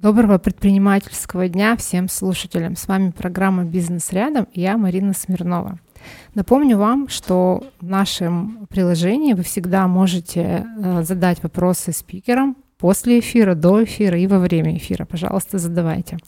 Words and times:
Доброго 0.00 0.38
предпринимательского 0.38 1.48
дня 1.48 1.76
всем 1.76 2.08
слушателям. 2.08 2.76
С 2.76 2.86
вами 2.86 3.10
программа 3.10 3.64
«Бизнес 3.64 4.12
рядом» 4.12 4.46
и 4.52 4.60
я 4.60 4.76
Марина 4.76 5.12
Смирнова. 5.12 5.80
Напомню 6.36 6.78
вам, 6.78 7.08
что 7.08 7.64
в 7.80 7.88
нашем 7.88 8.68
приложении 8.70 9.32
вы 9.32 9.42
всегда 9.42 9.88
можете 9.88 10.64
э, 10.80 11.02
задать 11.02 11.42
вопросы 11.42 11.90
спикерам 11.90 12.56
после 12.78 13.18
эфира, 13.18 13.56
до 13.56 13.82
эфира 13.82 14.16
и 14.16 14.28
во 14.28 14.38
время 14.38 14.76
эфира. 14.76 15.04
Пожалуйста, 15.04 15.58
задавайте. 15.58 16.18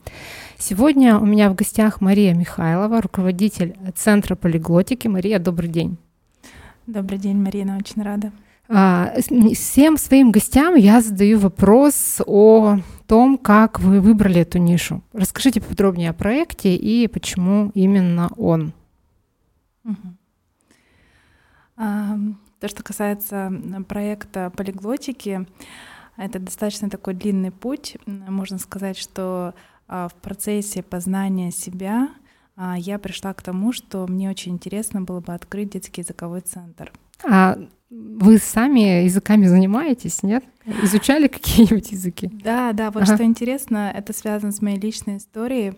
Сегодня 0.59 1.16
у 1.16 1.24
меня 1.24 1.48
в 1.48 1.55
гостях 1.55 2.00
Мария 2.00 2.34
Михайлова, 2.34 3.00
руководитель 3.00 3.77
Центра 3.95 4.34
полиглотики. 4.34 5.06
Мария, 5.06 5.38
добрый 5.38 5.68
день. 5.68 5.96
Добрый 6.88 7.20
день, 7.20 7.37
Марина, 7.37 7.77
очень 7.77 8.02
рада. 8.02 8.32
А, 8.68 9.14
всем 9.55 9.96
своим 9.96 10.32
гостям 10.32 10.74
я 10.74 11.00
задаю 11.00 11.38
вопрос 11.38 12.20
о 12.27 12.78
том, 13.10 13.38
как 13.38 13.80
вы 13.80 14.00
выбрали 14.00 14.42
эту 14.42 14.59
нишу. 14.59 15.02
Расскажите 15.12 15.60
подробнее 15.60 16.10
о 16.10 16.12
проекте 16.12 16.77
и 16.77 17.09
почему 17.09 17.73
именно 17.74 18.30
он. 18.36 18.73
То, 21.74 22.69
что 22.69 22.84
касается 22.84 23.52
проекта 23.88 24.52
полиглотики, 24.56 25.45
это 26.16 26.38
достаточно 26.38 26.88
такой 26.88 27.14
длинный 27.14 27.50
путь. 27.50 27.96
Можно 28.06 28.59
сказать, 28.59 28.96
что 28.96 29.55
а, 29.88 30.06
в 30.06 30.14
процессе 30.14 30.84
познания 30.84 31.50
себя 31.50 32.11
а, 32.55 32.77
я 32.78 33.00
пришла 33.00 33.34
к 33.34 33.42
тому, 33.42 33.72
что 33.72 34.06
мне 34.06 34.30
очень 34.30 34.52
интересно 34.52 35.00
было 35.00 35.19
бы 35.19 35.34
открыть 35.34 35.70
детский 35.70 36.02
языковой 36.02 36.42
центр. 36.42 36.92
А 37.24 37.59
вы 37.91 38.38
сами 38.38 39.05
языками 39.05 39.47
занимаетесь, 39.47 40.23
нет? 40.23 40.45
Изучали 40.83 41.27
какие-нибудь 41.27 41.91
языки? 41.91 42.31
Да, 42.33 42.72
да, 42.72 42.91
вот 42.91 43.03
ага. 43.03 43.14
что 43.14 43.25
интересно, 43.25 43.92
это 43.94 44.12
связано 44.12 44.53
с 44.53 44.62
моей 44.62 44.78
личной 44.78 45.17
историей. 45.17 45.72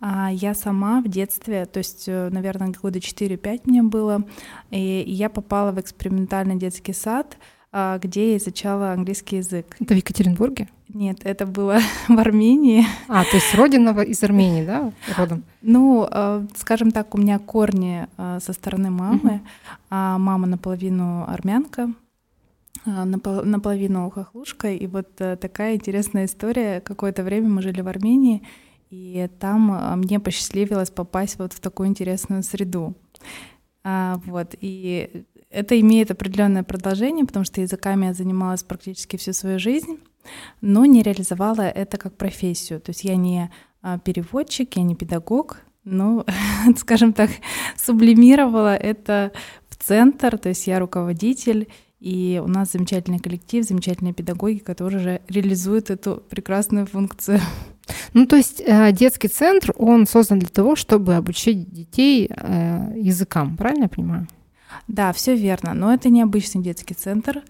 А, 0.00 0.30
я 0.32 0.54
сама 0.54 1.00
в 1.00 1.08
детстве, 1.08 1.66
то 1.66 1.78
есть, 1.78 2.04
э, 2.08 2.28
наверное, 2.30 2.72
года 2.72 2.98
4-5 2.98 3.62
мне 3.66 3.82
было, 3.82 4.24
и 4.70 5.04
я 5.06 5.28
попала 5.28 5.70
в 5.70 5.80
экспериментальный 5.80 6.56
детский 6.56 6.92
сад, 6.92 7.36
а, 7.70 7.98
где 7.98 8.32
я 8.32 8.36
изучала 8.38 8.92
английский 8.92 9.36
язык. 9.36 9.76
Это 9.78 9.94
в 9.94 9.96
Екатеринбурге? 9.96 10.68
Нет, 10.94 11.20
это 11.24 11.46
было 11.46 11.78
в 12.08 12.18
Армении. 12.18 12.84
А, 13.08 13.24
то 13.24 13.36
есть 13.36 13.54
родина 13.54 13.90
из 14.02 14.22
Армении, 14.22 14.64
да, 14.64 14.92
родом? 15.16 15.44
Ну, 15.62 16.06
а, 16.10 16.46
скажем 16.56 16.90
так, 16.90 17.14
у 17.14 17.18
меня 17.18 17.38
корни 17.38 18.06
а, 18.16 18.40
со 18.40 18.52
стороны 18.52 18.90
мамы. 18.90 19.40
А 19.90 20.18
мама 20.18 20.46
наполовину 20.46 21.24
армянка, 21.26 21.92
наполовину 22.84 24.10
хохлушка. 24.10 24.72
И 24.72 24.86
вот 24.86 25.08
э, 25.18 25.36
такая 25.36 25.76
интересная 25.76 26.24
история. 26.24 26.80
Какое-то 26.80 27.22
время 27.22 27.48
мы 27.48 27.62
жили 27.62 27.80
в 27.80 27.88
Армении, 27.88 28.42
и 28.90 29.28
там 29.38 30.00
мне 30.00 30.18
посчастливилось 30.18 30.90
попасть 30.90 31.38
вот 31.38 31.52
в 31.52 31.60
такую 31.60 31.88
интересную 31.88 32.42
среду. 32.42 32.94
Вот, 33.84 34.54
и 34.60 35.24
это 35.50 35.78
имеет 35.80 36.10
определенное 36.10 36.62
продолжение, 36.62 37.26
потому 37.26 37.44
что 37.44 37.60
языками 37.60 38.06
я 38.06 38.14
занималась 38.14 38.62
практически 38.62 39.16
всю 39.16 39.32
свою 39.32 39.58
жизнь, 39.58 39.98
но 40.60 40.84
не 40.84 41.02
реализовала 41.02 41.62
это 41.62 41.98
как 41.98 42.16
профессию. 42.16 42.80
То 42.80 42.90
есть 42.90 43.04
я 43.04 43.16
не 43.16 43.50
а, 43.82 43.98
переводчик, 43.98 44.76
я 44.76 44.82
не 44.82 44.94
педагог, 44.94 45.58
но, 45.84 46.24
скажем 46.76 47.12
так, 47.12 47.30
сублимировала 47.76 48.74
это 48.76 49.32
в 49.68 49.76
центр, 49.76 50.38
то 50.38 50.48
есть 50.48 50.66
я 50.66 50.78
руководитель, 50.78 51.68
и 52.00 52.42
у 52.44 52.48
нас 52.48 52.72
замечательный 52.72 53.20
коллектив, 53.20 53.64
замечательные 53.64 54.12
педагоги, 54.12 54.58
которые 54.58 55.00
же 55.00 55.20
реализуют 55.28 55.90
эту 55.90 56.22
прекрасную 56.28 56.86
функцию. 56.86 57.40
Ну, 58.12 58.26
то 58.26 58.36
есть 58.36 58.62
э, 58.64 58.92
детский 58.92 59.28
центр, 59.28 59.72
он 59.76 60.06
создан 60.06 60.38
для 60.38 60.48
того, 60.48 60.76
чтобы 60.76 61.14
обучить 61.14 61.70
детей 61.72 62.28
э, 62.28 62.92
языкам, 62.96 63.56
правильно 63.56 63.84
я 63.84 63.88
понимаю? 63.88 64.28
Да, 64.88 65.12
все 65.12 65.34
верно, 65.34 65.74
но 65.74 65.92
это 65.92 66.08
не 66.08 66.22
обычный 66.22 66.62
детский 66.62 66.94
центр, 66.94 67.42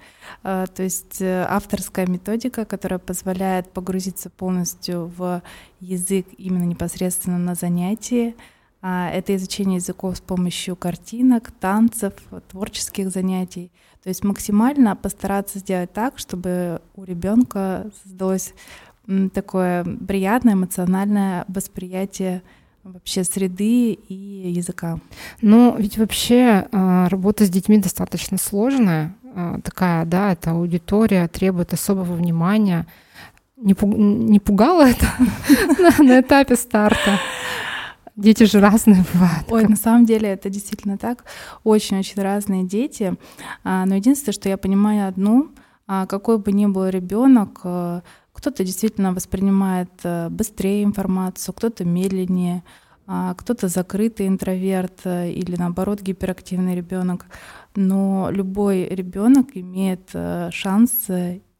э, 0.43 0.67
то 0.75 0.83
есть 0.83 1.21
э, 1.21 1.47
авторская 1.49 2.07
методика, 2.07 2.65
которая 2.65 2.99
позволяет 2.99 3.71
погрузиться 3.73 4.31
полностью 4.31 5.13
в 5.17 5.43
язык 5.81 6.27
именно 6.39 6.65
непосредственно 6.65 7.39
на 7.39 7.55
занятии. 7.55 8.35
А, 8.81 9.11
это 9.11 9.35
изучение 9.37 9.77
языков 9.77 10.17
с 10.17 10.21
помощью 10.21 10.75
картинок, 10.75 11.53
танцев, 11.53 12.15
творческих 12.49 13.11
занятий. 13.11 13.71
То 14.03 14.09
есть 14.09 14.25
максимально 14.25 14.97
постараться 14.97 15.61
сделать 15.61 15.93
так, 15.93 16.19
чтобы 16.19 16.81
у 16.97 17.05
ребенка 17.05 17.91
создалось 18.03 18.55
такое 19.33 19.85
приятное 19.85 20.55
эмоциональное 20.55 21.45
восприятие 21.49 22.43
вообще 22.85 23.25
среды 23.25 23.93
и 23.93 24.15
языка. 24.51 24.99
Ну, 25.41 25.77
ведь 25.79 25.99
вообще 25.99 26.67
а, 26.73 27.09
работа 27.09 27.45
с 27.45 27.51
детьми 27.51 27.79
достаточно 27.79 28.39
сложная, 28.39 29.15
а, 29.35 29.61
такая, 29.61 30.05
да, 30.05 30.33
это 30.33 30.51
аудитория 30.53 31.29
требует 31.29 31.73
особого 31.73 32.15
внимания. 32.15 32.87
Не, 33.57 33.75
пуг... 33.75 33.95
не 33.97 34.41
пугало 34.41 34.89
это 34.89 35.07
на 36.03 36.21
этапе 36.21 36.57
старта? 36.57 37.19
Дети 38.17 38.45
же 38.45 38.61
разные 38.61 39.05
бывают. 39.13 39.47
Ой, 39.49 39.65
на 39.65 39.77
самом 39.77 40.05
деле 40.05 40.29
это 40.29 40.51
действительно 40.51 40.99
так. 40.99 41.25
Очень-очень 41.65 42.21
разные 42.21 42.65
дети. 42.65 43.15
А, 43.65 43.87
но 43.87 43.95
единственное, 43.95 44.35
что 44.35 44.49
я 44.49 44.59
понимаю 44.59 45.09
одну, 45.09 45.51
какой 45.87 46.39
бы 46.39 46.53
ни 46.53 46.67
был 46.67 46.89
ребенок, 46.89 47.61
кто-то 48.43 48.65
действительно 48.65 49.13
воспринимает 49.13 49.93
э, 50.03 50.29
быстрее 50.29 50.83
информацию, 50.83 51.55
кто-то 51.55 51.85
медленнее, 51.85 52.65
а 53.07 53.35
кто-то 53.35 53.69
закрытый 53.69 54.27
интроверт 54.27 55.03
э, 55.05 55.31
или 55.31 55.55
наоборот 55.55 56.03
гиперактивный 56.03 56.75
ребенок. 56.75 57.27
Но 57.77 58.31
любой 58.33 58.89
ребенок 58.89 59.51
имеет 59.55 60.11
э, 60.13 60.51
шанс 60.51 61.09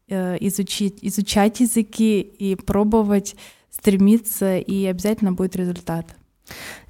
изучить, 0.09 0.99
изучать 1.01 1.61
языки 1.61 2.19
и 2.19 2.55
пробовать, 2.55 3.37
стремиться, 3.71 4.57
и 4.57 4.85
обязательно 4.85 5.31
будет 5.31 5.55
результат. 5.55 6.17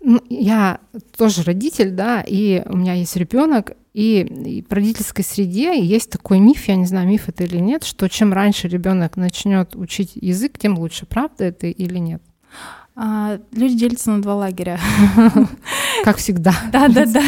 Ну, 0.02 0.20
я 0.30 0.80
тоже 1.16 1.44
родитель, 1.44 1.92
да, 1.92 2.22
и 2.22 2.64
у 2.66 2.76
меня 2.76 2.94
есть 2.94 3.16
ребенок, 3.16 3.78
и 3.94 4.66
в 4.68 4.74
родительской 4.74 5.24
среде 5.24 5.80
есть 5.80 6.10
такой 6.10 6.40
миф, 6.40 6.68
я 6.68 6.76
не 6.76 6.86
знаю, 6.86 7.08
миф 7.08 7.30
это 7.30 7.44
или 7.44 7.58
нет, 7.58 7.84
что 7.84 8.10
чем 8.10 8.34
раньше 8.34 8.68
ребенок 8.68 9.18
начнет 9.18 9.76
учить 9.76 10.14
язык, 10.16 10.58
тем 10.58 10.78
лучше. 10.80 11.06
Правда 11.06 11.46
это 11.46 11.68
или 11.68 12.00
нет? 12.00 12.22
А, 12.96 13.40
люди 13.52 13.76
делятся 13.76 14.12
на 14.12 14.22
два 14.22 14.36
лагеря. 14.36 14.80
Как 16.04 16.18
всегда. 16.18 16.54
Да, 16.72 16.88
да, 16.88 17.06
да. 17.06 17.24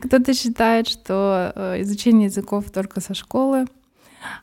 Кто-то 0.00 0.34
считает, 0.34 0.86
что 0.88 1.52
э, 1.54 1.82
изучение 1.82 2.26
языков 2.26 2.70
только 2.70 3.00
со 3.00 3.14
школы. 3.14 3.66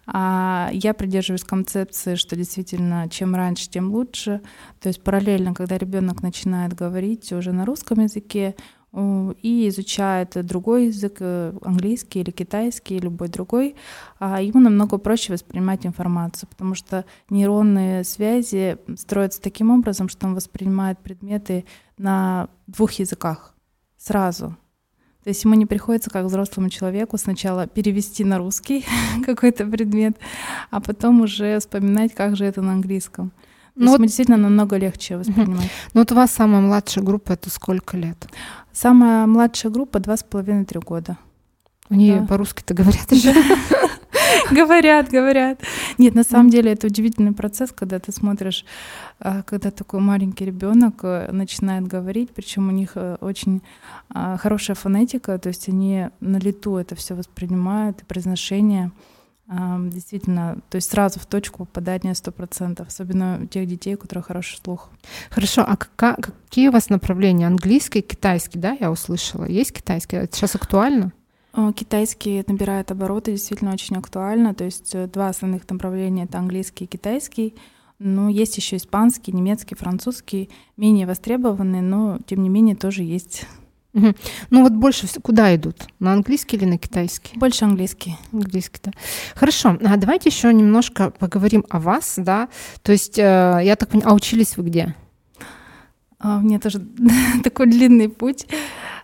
А 0.07 0.69
я 0.71 0.93
придерживаюсь 0.93 1.43
концепции, 1.43 2.15
что 2.15 2.35
действительно 2.35 3.07
чем 3.09 3.35
раньше, 3.35 3.69
тем 3.69 3.91
лучше. 3.91 4.41
То 4.81 4.89
есть 4.89 5.03
параллельно, 5.03 5.53
когда 5.53 5.77
ребенок 5.77 6.21
начинает 6.21 6.73
говорить 6.73 7.31
уже 7.31 7.51
на 7.51 7.65
русском 7.65 7.99
языке, 8.01 8.55
и 9.41 9.67
изучает 9.67 10.37
другой 10.45 10.87
язык, 10.87 11.17
э, 11.19 11.53
английский 11.61 12.21
или 12.21 12.31
китайский, 12.31 12.99
любой 12.99 13.27
другой, 13.27 13.75
а 14.19 14.41
ему 14.41 14.59
намного 14.59 14.97
проще 14.97 15.33
воспринимать 15.33 15.85
информацию, 15.85 16.47
потому 16.49 16.75
что 16.75 17.03
нейронные 17.29 18.03
связи 18.03 18.77
строятся 18.95 19.41
таким 19.41 19.69
образом, 19.71 20.07
что 20.07 20.27
он 20.27 20.35
воспринимает 20.35 20.99
предметы 20.99 21.65
на 21.97 22.47
двух 22.67 22.93
языках 22.93 23.53
сразу. 23.97 24.55
То 25.23 25.29
есть 25.29 25.43
ему 25.43 25.55
не 25.55 25.65
приходится, 25.65 26.11
как 26.11 26.25
взрослому 26.25 26.69
человеку, 26.69 27.17
сначала 27.17 27.65
перевести 27.65 28.23
на 28.23 28.37
русский 28.37 28.85
какой-то 29.25 29.65
предмет, 29.65 30.17
а 30.69 30.79
потом 30.79 31.21
уже 31.21 31.59
вспоминать, 31.59 32.13
как 32.13 32.35
же 32.35 32.45
это 32.45 32.61
на 32.61 32.73
английском. 32.73 33.31
Ну, 33.75 33.91
вот... 33.91 34.01
действительно 34.01 34.37
намного 34.37 34.77
легче 34.77 35.17
воспринимать. 35.17 35.69
Ну 35.93 36.01
вот 36.01 36.11
у 36.11 36.15
вас 36.15 36.31
самая 36.31 36.61
младшая 36.61 37.03
группа 37.03 37.33
это 37.33 37.49
сколько 37.49 37.97
лет? 37.97 38.27
Самая 38.71 39.25
младшая 39.25 39.71
группа 39.71 39.99
два 39.99 40.17
с 40.17 40.23
половиной-три 40.23 40.79
года. 40.79 41.17
Они 41.89 42.13
да. 42.13 42.25
по-русски-то 42.25 42.73
говорят 42.73 43.11
еще? 43.11 43.33
Говорят, 44.51 45.09
говорят. 45.09 45.61
Нет, 45.97 46.13
на 46.13 46.23
самом 46.23 46.49
деле 46.49 46.73
это 46.73 46.87
удивительный 46.87 47.31
процесс, 47.31 47.71
когда 47.71 47.99
ты 47.99 48.11
смотришь, 48.11 48.65
а, 49.19 49.43
когда 49.43 49.71
такой 49.71 49.99
маленький 49.99 50.45
ребенок 50.45 50.99
э, 51.03 51.31
начинает 51.31 51.87
говорить, 51.87 52.31
причем 52.31 52.67
у 52.67 52.71
них 52.71 52.91
э, 52.95 53.17
очень 53.21 53.61
а, 54.09 54.37
хорошая 54.37 54.75
фонетика, 54.75 55.37
то 55.39 55.49
есть 55.49 55.69
они 55.69 56.09
на 56.19 56.37
лету 56.37 56.77
это 56.77 56.95
все 56.95 57.15
воспринимают, 57.15 58.01
и 58.01 58.05
произношение 58.05 58.91
действительно, 59.47 60.57
то 60.69 60.77
есть 60.77 60.89
сразу 60.89 61.19
в 61.19 61.25
точку 61.25 61.65
попадания 61.65 62.15
сто 62.15 62.31
процентов, 62.31 62.87
особенно 62.87 63.39
у 63.43 63.45
тех 63.45 63.67
детей, 63.67 63.95
у 63.95 63.97
которых 63.97 64.27
хороший 64.27 64.57
слух. 64.57 64.89
Хорошо, 65.29 65.63
а 65.67 65.77
какие 65.77 66.69
у 66.69 66.71
вас 66.71 66.89
направления? 66.89 67.47
Английский, 67.47 68.01
китайский, 68.01 68.57
да, 68.57 68.75
я 68.79 68.91
услышала? 68.91 69.45
Есть 69.45 69.73
китайский? 69.73 70.15
Это 70.17 70.35
сейчас 70.35 70.55
актуально? 70.55 71.13
Китайский 71.75 72.43
набирает 72.47 72.91
обороты, 72.91 73.31
действительно 73.31 73.71
очень 73.71 73.95
актуально. 73.95 74.53
То 74.53 74.65
есть 74.65 74.93
э, 74.93 75.07
два 75.07 75.29
основных 75.29 75.69
направления— 75.69 76.23
это 76.25 76.37
английский 76.37 76.83
и 76.83 76.87
китайский. 76.87 77.55
Но 77.97 78.27
есть 78.27 78.57
еще 78.57 78.75
испанский, 78.75 79.31
немецкий, 79.31 79.75
французский, 79.75 80.49
менее 80.75 81.07
востребованные, 81.07 81.81
но 81.81 82.19
тем 82.25 82.43
не 82.43 82.49
менее 82.49 82.75
тоже 82.75 83.03
есть. 83.03 83.47
Угу. 83.95 84.13
Ну 84.49 84.63
вот 84.63 84.73
больше 84.73 85.07
куда 85.21 85.55
идут? 85.55 85.87
На 85.99 86.11
английский 86.11 86.57
или 86.57 86.65
на 86.65 86.77
китайский? 86.77 87.37
Больше 87.39 87.63
английский. 87.63 88.17
Английский, 88.33 88.79
да. 88.83 88.91
Хорошо. 89.35 89.77
А 89.83 89.95
давайте 89.95 90.29
еще 90.29 90.53
немножко 90.53 91.11
поговорим 91.11 91.65
о 91.69 91.79
вас, 91.79 92.15
да. 92.17 92.49
То 92.83 92.91
есть, 92.91 93.17
э, 93.17 93.61
я 93.63 93.75
так 93.77 93.89
понимаю, 93.89 94.11
а 94.11 94.15
учились 94.15 94.57
вы 94.57 94.65
где? 94.65 94.95
А, 96.19 96.37
у 96.37 96.41
меня 96.41 96.59
тоже 96.59 96.85
такой 97.43 97.67
длинный 97.67 98.09
путь. 98.09 98.47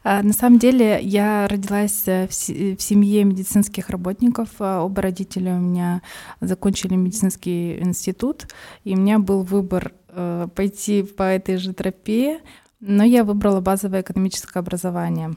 А, 0.03 0.23
на 0.23 0.33
самом 0.33 0.59
деле 0.59 0.99
я 1.01 1.47
родилась 1.47 2.03
э, 2.07 2.27
в 2.27 2.33
семье 2.33 3.23
медицинских 3.23 3.89
работников. 3.89 4.49
А, 4.59 4.83
оба 4.83 5.03
родителя 5.03 5.53
у 5.53 5.59
меня 5.59 6.01
закончили 6.41 6.95
медицинский 6.95 7.79
институт, 7.79 8.47
и 8.83 8.93
у 8.95 8.97
меня 8.97 9.19
был 9.19 9.43
выбор 9.43 9.93
э, 10.09 10.47
пойти 10.53 11.03
по 11.03 11.23
этой 11.23 11.57
же 11.57 11.73
тропе, 11.73 12.41
но 12.81 13.03
я 13.03 13.23
выбрала 13.23 13.61
базовое 13.61 14.01
экономическое 14.01 14.59
образование. 14.59 15.31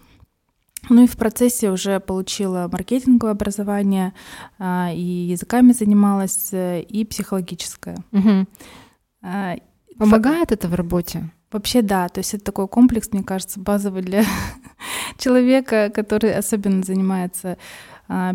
Ну 0.90 1.04
и 1.04 1.06
в 1.06 1.16
процессе 1.16 1.70
уже 1.70 2.00
получила 2.00 2.68
маркетинговое 2.70 3.32
образование, 3.32 4.12
и 4.60 5.26
языками 5.30 5.72
занималась, 5.72 6.50
и 6.52 7.06
психологическое. 7.08 7.96
Угу. 8.12 8.46
Помогает 9.98 10.52
это 10.52 10.68
в 10.68 10.74
работе? 10.74 11.30
Вообще 11.54 11.82
да, 11.82 12.08
то 12.08 12.18
есть 12.18 12.34
это 12.34 12.44
такой 12.44 12.66
комплекс, 12.66 13.08
мне 13.12 13.22
кажется, 13.22 13.60
базовый 13.60 14.02
для 14.02 14.24
человека, 15.18 15.88
который 15.94 16.34
особенно 16.34 16.82
занимается 16.82 17.50
а, 17.52 17.56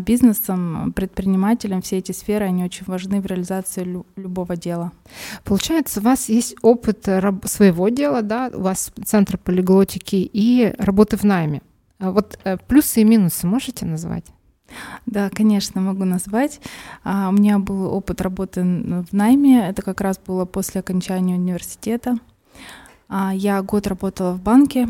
бизнесом, 0.00 0.92
предпринимателем, 0.94 1.80
все 1.80 1.98
эти 1.98 2.12
сферы, 2.12 2.46
они 2.46 2.64
очень 2.64 2.84
важны 2.86 3.20
в 3.20 3.26
реализации 3.26 3.84
лю- 3.84 4.06
любого 4.16 4.56
дела. 4.56 4.92
Получается, 5.44 6.00
у 6.00 6.02
вас 6.02 6.28
есть 6.28 6.56
опыт 6.62 7.06
раб- 7.06 7.46
своего 7.46 7.88
дела, 7.88 8.22
да, 8.22 8.50
у 8.52 8.62
вас 8.62 8.92
центр 9.04 9.38
полиглотики 9.38 10.16
и 10.16 10.74
работы 10.78 11.16
в 11.16 11.24
найме. 11.24 11.62
А 12.00 12.10
вот 12.10 12.38
э, 12.44 12.56
плюсы 12.56 13.02
и 13.02 13.04
минусы 13.04 13.46
можете 13.46 13.86
назвать? 13.86 14.24
Да, 15.06 15.30
конечно, 15.30 15.80
могу 15.80 16.04
назвать. 16.04 16.60
А, 17.04 17.28
у 17.28 17.32
меня 17.32 17.58
был 17.58 17.92
опыт 17.92 18.20
работы 18.20 18.62
в 18.62 19.12
найме. 19.12 19.68
Это 19.68 19.82
как 19.82 20.00
раз 20.00 20.18
было 20.18 20.44
после 20.44 20.80
окончания 20.80 21.34
университета. 21.34 22.16
А, 23.08 23.34
я 23.34 23.62
год 23.62 23.86
работала 23.86 24.32
в 24.32 24.40
банке, 24.40 24.88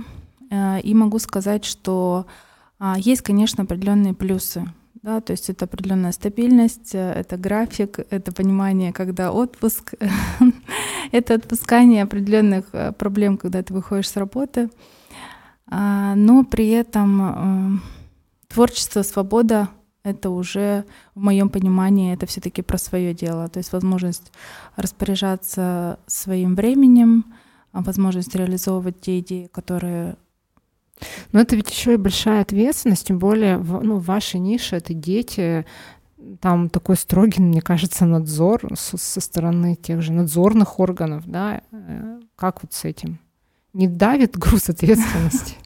э, 0.50 0.80
и 0.80 0.94
могу 0.94 1.18
сказать, 1.18 1.64
что 1.64 2.26
а, 2.26 2.49
есть, 2.96 3.22
конечно, 3.22 3.64
определенные 3.64 4.14
плюсы. 4.14 4.64
Да, 5.02 5.22
то 5.22 5.30
есть 5.30 5.48
это 5.48 5.64
определенная 5.64 6.12
стабильность, 6.12 6.94
э, 6.94 7.12
это 7.12 7.38
график, 7.38 8.00
это 8.10 8.32
понимание, 8.32 8.92
когда 8.92 9.32
отпуск, 9.32 9.94
это 11.12 11.34
отпускание 11.34 12.02
определенных 12.02 12.66
э, 12.72 12.92
проблем, 12.92 13.38
когда 13.38 13.62
ты 13.62 13.72
выходишь 13.72 14.10
с 14.10 14.16
работы. 14.16 14.68
А, 15.66 16.14
но 16.16 16.44
при 16.44 16.68
этом 16.68 17.80
творчество, 18.48 19.02
свобода 19.02 19.68
это 20.02 20.30
уже 20.30 20.84
в 21.14 21.20
моем 21.20 21.48
понимании 21.48 22.12
это 22.14 22.26
все-таки 22.26 22.62
про 22.62 22.78
свое 22.78 23.14
дело, 23.14 23.48
то 23.48 23.58
есть 23.58 23.72
возможность 23.72 24.32
распоряжаться 24.76 25.98
своим 26.06 26.54
временем, 26.54 27.24
а, 27.72 27.82
возможность 27.82 28.34
реализовывать 28.34 29.00
те 29.00 29.20
идеи, 29.20 29.48
которые 29.52 30.16
но 31.32 31.40
это 31.40 31.56
ведь 31.56 31.70
еще 31.70 31.94
и 31.94 31.98
большая 31.98 32.42
ответственность, 32.42 33.06
тем 33.06 33.18
более 33.18 33.58
в, 33.58 33.82
ну, 33.82 33.96
в 33.96 34.04
вашей 34.04 34.40
нише 34.40 34.76
это 34.76 34.94
дети, 34.94 35.64
там 36.40 36.68
такой 36.68 36.96
строгий, 36.96 37.40
мне 37.40 37.60
кажется, 37.60 38.04
надзор 38.04 38.76
со, 38.76 39.20
стороны 39.20 39.74
тех 39.74 40.02
же 40.02 40.12
надзорных 40.12 40.78
органов, 40.78 41.24
да, 41.26 41.62
э, 41.72 42.20
как 42.36 42.62
вот 42.62 42.72
с 42.72 42.84
этим? 42.84 43.18
Не 43.72 43.88
давит 43.88 44.36
груз 44.36 44.68
ответственности? 44.68 45.56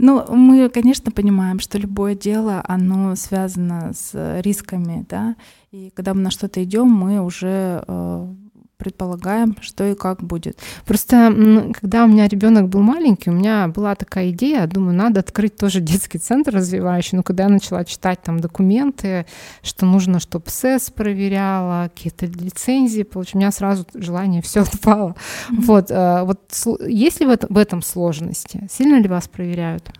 Ну, 0.00 0.24
мы, 0.32 0.68
конечно, 0.68 1.10
понимаем, 1.10 1.58
что 1.58 1.76
любое 1.76 2.14
дело, 2.14 2.62
оно 2.68 3.16
связано 3.16 3.92
с 3.92 4.40
рисками, 4.42 5.04
да, 5.08 5.34
и 5.72 5.90
когда 5.90 6.14
мы 6.14 6.20
на 6.20 6.30
что-то 6.30 6.62
идем, 6.62 6.86
мы 6.86 7.20
уже 7.20 7.82
э, 7.84 8.34
предполагаем, 8.78 9.56
что 9.60 9.84
и 9.84 9.94
как 9.94 10.22
будет. 10.22 10.58
Просто 10.86 11.72
когда 11.78 12.04
у 12.04 12.06
меня 12.06 12.28
ребенок 12.28 12.68
был 12.68 12.80
маленький, 12.80 13.30
у 13.30 13.32
меня 13.32 13.68
была 13.68 13.94
такая 13.94 14.30
идея, 14.30 14.66
думаю, 14.66 14.94
надо 14.94 15.20
открыть 15.20 15.56
тоже 15.56 15.80
детский 15.80 16.18
центр 16.18 16.54
развивающий. 16.54 17.16
Но 17.16 17.22
когда 17.22 17.44
я 17.44 17.48
начала 17.48 17.84
читать 17.84 18.22
там 18.22 18.40
документы, 18.40 19.26
что 19.62 19.84
нужно, 19.84 20.20
чтобы 20.20 20.44
СЭС 20.48 20.90
проверяла, 20.90 21.90
какие-то 21.94 22.26
лицензии, 22.26 23.02
получилось, 23.02 23.34
у 23.34 23.38
меня 23.38 23.50
сразу 23.50 23.84
желание 23.94 24.42
все 24.42 24.62
отпало. 24.62 25.16
Mm-hmm. 25.50 25.60
Вот, 25.66 25.90
э, 25.90 26.22
вот 26.22 26.80
есть 26.86 27.20
ли 27.20 27.26
в 27.26 27.30
этом, 27.30 27.52
в 27.52 27.58
этом 27.58 27.82
сложности? 27.82 28.68
Сильно 28.70 29.00
ли 29.00 29.08
вас 29.08 29.26
проверяют? 29.28 29.90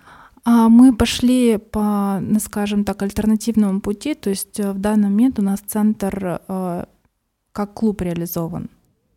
А, 0.45 0.69
мы 0.69 0.95
пошли 0.95 1.59
по, 1.59 2.21
ну, 2.21 2.39
скажем 2.41 2.85
так, 2.85 3.03
альтернативному 3.03 3.81
пути. 3.81 4.15
То 4.15 4.31
есть 4.31 4.61
э, 4.61 4.73
в 4.73 4.79
данный 4.79 5.09
момент 5.09 5.39
у 5.39 5.43
нас 5.43 5.61
центр 5.61 6.41
э, 6.49 6.85
как 7.53 7.75
клуб 7.75 8.01
реализован. 8.03 8.71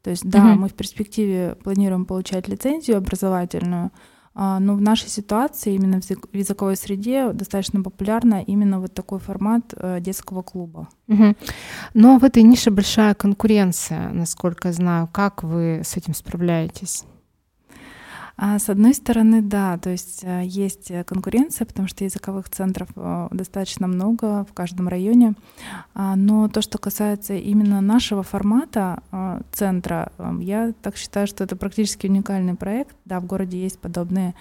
То 0.03 0.09
есть, 0.09 0.27
да, 0.27 0.39
mm-hmm. 0.39 0.55
мы 0.55 0.67
в 0.67 0.73
перспективе 0.73 1.55
планируем 1.63 2.05
получать 2.05 2.47
лицензию 2.47 2.97
образовательную, 2.97 3.91
а, 4.33 4.59
но 4.59 4.75
в 4.75 4.81
нашей 4.81 5.09
ситуации 5.09 5.75
именно 5.75 5.99
в 6.01 6.35
языковой 6.35 6.77
среде 6.77 7.33
достаточно 7.33 7.83
популярно 7.83 8.41
именно 8.41 8.79
вот 8.79 8.93
такой 8.93 9.19
формат 9.19 9.73
э, 9.75 9.99
детского 9.99 10.41
клуба. 10.41 10.87
Угу. 11.07 11.35
Но 11.93 12.17
в 12.17 12.23
этой 12.23 12.43
нише 12.43 12.71
большая 12.71 13.13
конкуренция, 13.13 14.09
насколько 14.11 14.69
я 14.69 14.73
знаю. 14.73 15.09
Как 15.11 15.43
вы 15.43 15.81
с 15.83 15.97
этим 15.97 16.13
справляетесь? 16.13 17.03
А 18.37 18.59
с 18.59 18.69
одной 18.69 18.93
стороны, 18.93 19.41
да, 19.41 19.77
то 19.77 19.89
есть 19.89 20.21
э, 20.23 20.43
есть 20.45 20.89
э, 20.89 21.03
конкуренция, 21.03 21.65
потому 21.65 21.87
что 21.87 22.03
языковых 22.03 22.49
центров 22.49 22.89
э, 22.95 23.27
достаточно 23.31 23.87
много 23.87 24.45
в 24.45 24.53
каждом 24.53 24.87
районе. 24.87 25.35
А, 25.93 26.15
но 26.15 26.47
то, 26.47 26.61
что 26.61 26.77
касается 26.77 27.33
именно 27.35 27.81
нашего 27.81 28.23
формата 28.23 29.03
центра, 29.51 30.11
я 30.39 30.73
так 30.81 30.97
считаю, 30.97 31.27
что 31.27 31.43
это 31.43 31.55
практически 31.55 32.07
уникальный 32.07 32.55
проект. 32.55 32.95
Да, 33.05 33.19
в 33.19 33.25
городе 33.25 33.61
есть 33.61 33.79
подобные 33.79 34.33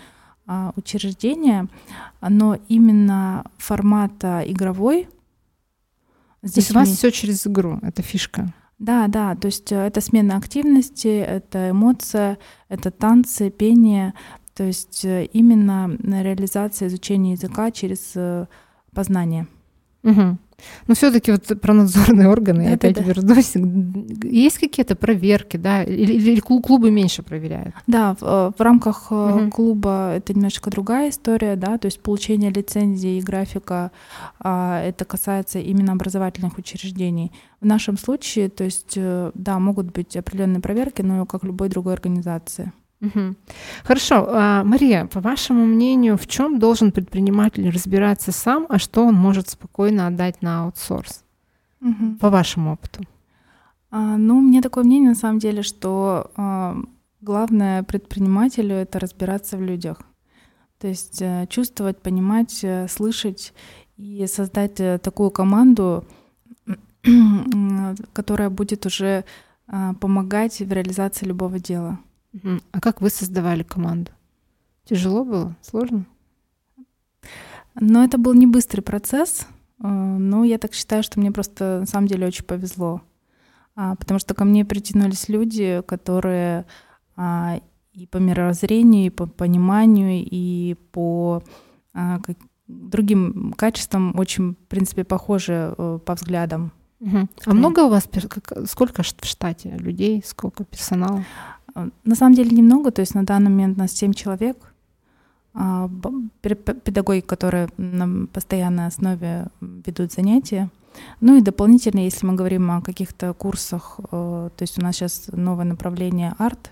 а, 0.46 0.72
учреждения, 0.76 1.69
но 2.20 2.56
именно 2.69 3.44
формата 3.58 4.42
игровой. 4.46 5.08
Здесь 6.42 6.70
у 6.70 6.75
вас 6.75 6.88
все 6.88 7.10
через 7.10 7.47
игру, 7.47 7.78
это 7.82 8.02
фишка. 8.02 8.52
Да, 8.80 9.08
да, 9.08 9.37
то 9.37 9.46
есть 9.46 9.70
э, 9.72 9.76
это 9.76 10.00
смена 10.00 10.37
активности, 10.37 11.08
это 11.08 11.70
эмоция, 11.70 12.38
это 12.70 12.90
танцы, 12.90 13.50
пение, 13.50 14.14
то 14.54 14.64
есть 14.64 15.04
э, 15.04 15.26
именно 15.26 15.96
реализация 16.02 16.88
изучения 16.88 17.32
языка 17.32 17.70
через 17.70 18.12
э, 18.14 18.46
познание. 18.94 19.46
Угу. 20.02 20.38
Но 20.87 20.95
все-таки 20.95 21.33
вот 21.33 21.61
про 21.61 21.73
надзорные 21.73 22.29
органы, 22.29 22.62
я 22.62 22.75
опять 22.75 22.95
да. 22.97 23.02
вернусь. 23.02 23.55
Есть 24.23 24.59
какие-то 24.59 24.97
проверки, 24.97 25.57
да? 25.57 25.83
Или, 25.83 26.14
или 26.14 26.40
клубы 26.40 26.90
меньше 26.90 27.23
проверяют? 27.23 27.75
Да, 27.87 28.17
в, 28.21 28.23
э, 28.23 28.52
в 28.57 28.61
рамках 28.61 29.11
угу. 29.11 29.50
клуба 29.50 30.14
это 30.17 30.35
немножко 30.35 30.71
другая 30.71 31.11
история, 31.11 31.57
да, 31.57 31.79
то 31.79 31.87
есть 31.87 32.00
получение 32.00 32.50
лицензии 32.50 33.19
и 33.19 33.23
графика, 33.23 33.90
а, 34.38 34.83
это 34.83 35.05
касается 35.05 35.59
именно 35.59 35.93
образовательных 35.93 36.59
учреждений. 36.59 37.33
В 37.61 37.67
нашем 37.67 37.99
случае, 37.99 38.49
то 38.49 38.64
есть, 38.64 38.95
э, 38.97 39.31
да, 39.35 39.59
могут 39.59 39.93
быть 39.93 40.17
определенные 40.17 40.61
проверки, 40.61 41.02
но 41.02 41.26
как 41.26 41.45
любой 41.45 41.69
другой 41.69 41.95
организации. 41.95 42.73
Угу. 43.00 43.35
Хорошо, 43.85 44.26
а, 44.28 44.62
Мария, 44.64 45.07
по 45.07 45.21
вашему 45.21 45.64
мнению, 45.64 46.19
в 46.19 46.26
чем 46.26 46.59
должен 46.59 46.92
предприниматель 46.92 47.69
разбираться 47.71 48.30
сам, 48.30 48.66
а 48.69 48.78
что 48.78 49.07
он 49.07 49.14
может 49.14 49.49
спокойно 49.49 50.07
отдать 50.07 50.42
на 50.42 50.64
аутсорс? 50.64 51.25
Угу. 51.80 52.16
По 52.21 52.28
вашему 52.28 52.73
опыту? 52.73 53.02
А, 53.90 54.16
ну, 54.16 54.38
у 54.38 54.42
меня 54.42 54.61
такое 54.61 54.85
мнение 54.85 55.11
на 55.11 55.16
самом 55.16 55.38
деле, 55.38 55.62
что 55.62 56.30
а, 56.37 56.76
главное 57.21 57.83
предпринимателю 57.83 58.75
это 58.75 58.99
разбираться 58.99 59.57
в 59.57 59.62
людях. 59.62 60.02
То 60.78 60.88
есть 60.88 61.21
а, 61.23 61.47
чувствовать, 61.47 62.02
понимать, 62.02 62.61
а, 62.64 62.87
слышать 62.87 63.54
и 63.97 64.26
создать 64.26 64.78
а, 64.80 64.99
такую 64.99 65.30
команду, 65.30 66.04
которая 68.12 68.50
будет 68.50 68.85
уже 68.85 69.25
а, 69.66 69.95
помогать 69.95 70.61
в 70.61 70.71
реализации 70.71 71.25
любого 71.25 71.59
дела. 71.59 71.99
А 72.72 72.80
как 72.80 73.00
вы 73.00 73.10
создавали 73.10 73.62
команду? 73.62 74.10
Тяжело 74.84 75.25
было? 75.25 75.56
Сложно? 75.62 76.06
Но 77.75 78.04
это 78.04 78.18
был 78.18 78.34
не 78.34 78.46
быстрый 78.46 78.80
процесс, 78.80 79.46
э, 79.82 79.87
но 79.87 80.44
я 80.44 80.58
так 80.58 80.75
считаю, 80.75 81.02
что 81.02 81.20
мне 81.20 81.30
просто 81.30 81.80
на 81.80 81.87
самом 81.87 82.08
деле 82.08 82.26
очень 82.26 82.44
повезло, 82.44 83.02
а, 83.76 83.94
потому 83.94 84.18
что 84.18 84.34
ко 84.34 84.44
мне 84.44 84.64
притянулись 84.64 85.28
люди, 85.28 85.82
которые 85.87 86.66
а, 87.16 87.60
и 87.92 88.06
по 88.06 88.18
мировоззрению, 88.18 89.06
и 89.06 89.10
по 89.10 89.26
пониманию, 89.26 90.25
и 90.25 90.76
по 90.92 91.42
а, 91.94 92.20
другим 92.66 93.52
качествам 93.56 94.18
очень, 94.18 94.52
в 94.52 94.68
принципе, 94.68 95.04
похожи 95.04 95.75
э, 95.76 95.99
по 96.04 96.14
взглядам. 96.14 96.72
Угу. 97.00 97.28
А 97.46 97.54
много 97.54 97.80
у 97.80 97.88
вас, 97.88 98.08
сколько 98.66 99.02
в 99.02 99.06
штате 99.25 99.70
людей, 99.70 100.22
сколько 100.25 100.64
персонала? 100.64 101.25
А, 101.74 101.88
на 102.04 102.14
самом 102.14 102.34
деле 102.34 102.50
немного, 102.50 102.90
то 102.90 103.00
есть 103.00 103.14
на 103.14 103.24
данный 103.24 103.50
момент 103.50 103.76
у 103.76 103.80
нас 103.80 103.92
7 103.92 104.12
человек, 104.12 104.56
а, 105.52 105.90
педагоги, 106.42 107.20
которые 107.20 107.68
на 107.76 108.26
постоянной 108.26 108.86
основе 108.86 109.46
ведут 109.60 110.12
занятия. 110.12 110.70
Ну 111.20 111.36
и 111.36 111.40
дополнительно, 111.40 112.00
если 112.00 112.26
мы 112.26 112.34
говорим 112.34 112.70
о 112.70 112.82
каких-то 112.82 113.32
курсах, 113.34 113.98
э, 113.98 114.50
то 114.56 114.62
есть 114.62 114.78
у 114.78 114.82
нас 114.82 114.96
сейчас 114.96 115.28
новое 115.32 115.64
направление 115.64 116.34
арт, 116.38 116.70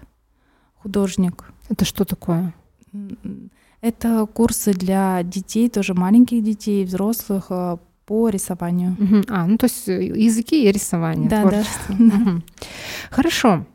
художник. 0.83 1.45
Это 1.69 1.85
что 1.85 2.05
такое? 2.05 2.55
Это 3.81 4.27
курсы 4.27 4.73
для 4.73 5.23
детей, 5.23 5.69
тоже 5.69 5.95
маленьких 5.95 6.43
детей, 6.43 6.85
взрослых 6.85 7.47
э, 7.51 7.77
по 8.07 8.29
рисованию. 8.29 8.97
Угу. 8.99 9.25
А, 9.29 9.47
ну 9.47 9.57
то 9.57 9.67
есть 9.67 9.89
э, 9.89 10.05
языки 10.05 10.65
и 10.65 10.73
рисование. 10.73 11.29
Да, 11.29 11.43
творчество. 11.43 11.95
да. 11.99 12.17
Угу. 12.17 12.43
Хорошо. 13.11 13.67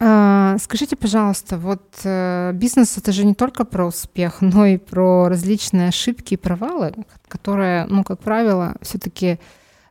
А, 0.00 0.56
скажите, 0.58 0.96
пожалуйста, 0.96 1.58
вот 1.58 1.82
э, 2.04 2.52
бизнес 2.54 2.96
это 2.98 3.10
же 3.10 3.24
не 3.24 3.34
только 3.34 3.64
про 3.64 3.86
успех, 3.86 4.36
но 4.40 4.66
и 4.66 4.76
про 4.78 5.28
различные 5.28 5.88
ошибки 5.88 6.34
и 6.34 6.36
провалы, 6.36 6.92
которые, 7.26 7.86
ну, 7.86 8.04
как 8.04 8.20
правило, 8.20 8.76
все-таки 8.80 9.40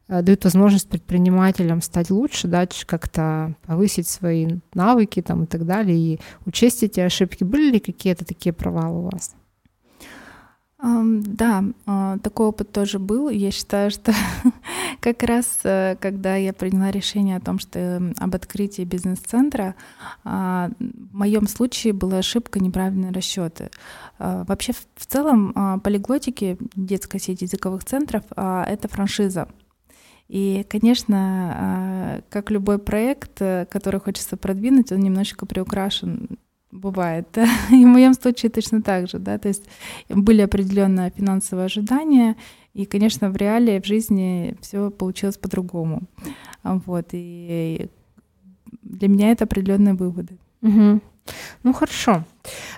э, 0.08 0.22
дают 0.22 0.46
возможность 0.46 0.88
предпринимателям 0.88 1.82
стать 1.82 2.10
лучше, 2.10 2.48
да, 2.48 2.68
как-то 2.86 3.54
повысить 3.66 4.08
свои 4.08 4.48
навыки 4.74 5.22
там 5.22 5.44
и 5.44 5.48
так 5.48 5.66
далее, 5.66 5.98
и 5.98 6.20
учесть 6.46 6.84
эти 6.84 7.02
ошибки. 7.02 7.44
Были 7.44 7.72
ли 7.72 7.80
какие-то 7.80 8.24
такие 8.24 8.54
провалы 8.54 9.00
у 9.00 9.10
вас? 9.10 9.36
Да, 10.80 11.64
а, 11.88 12.20
такой 12.20 12.48
опыт 12.48 12.72
тоже 12.72 13.00
был. 13.00 13.30
Я 13.30 13.50
считаю, 13.50 13.90
что 13.90 14.14
как 15.00 15.24
раз 15.24 15.60
э, 15.64 15.96
когда 16.00 16.36
я 16.36 16.54
приняла 16.54 16.92
решение 16.92 17.38
о 17.38 17.42
том, 17.42 17.60
что 17.60 18.14
об 18.18 18.36
открытии 18.36 18.84
бизнес-центра, 18.84 19.76
а, 20.24 20.70
в 20.80 21.16
моем 21.16 21.48
случае 21.48 21.94
была 21.94 22.20
ошибка 22.20 22.60
неправильные 22.60 23.12
расчеты. 23.12 23.70
А, 24.20 24.44
вообще, 24.46 24.74
в 24.96 25.06
целом, 25.06 25.82
полиглотики 25.84 26.58
детской 26.76 27.20
сети 27.20 27.46
языковых 27.46 27.84
центров— 27.84 28.24
это 28.36 28.88
франшиза. 28.88 29.48
И, 30.28 30.66
конечно, 30.70 32.22
как 32.30 32.52
любой 32.52 32.80
проект, 32.80 33.42
э, 33.42 33.66
который 33.70 34.00
хочется 34.02 34.36
продвинуть, 34.36 34.92
он 34.92 35.00
немножечко 35.00 35.46
приукрашен 35.46 36.38
Бывает. 36.72 37.28
И 37.72 37.86
в 37.86 37.88
моем 37.88 38.14
случае 38.14 38.50
точно 38.50 38.82
так 38.82 39.08
же, 39.08 39.20
да. 39.20 39.38
То 39.38 39.48
есть 39.48 39.64
были 40.10 40.42
определенные 40.42 41.12
финансовые 41.16 41.66
ожидания, 41.66 42.36
и, 42.74 42.86
конечно, 42.86 43.32
в 43.32 43.36
реалии, 43.38 43.80
в 43.80 43.86
жизни 43.88 44.56
все 44.62 44.92
получилось 44.92 45.38
по-другому. 45.38 46.04
Вот. 46.64 47.08
И 47.12 47.88
для 48.84 49.08
меня 49.08 49.32
это 49.32 49.46
определенные 49.46 49.96
выводы. 49.96 50.38
Угу. 50.62 51.02
Ну 51.64 51.74
хорошо. 51.74 52.24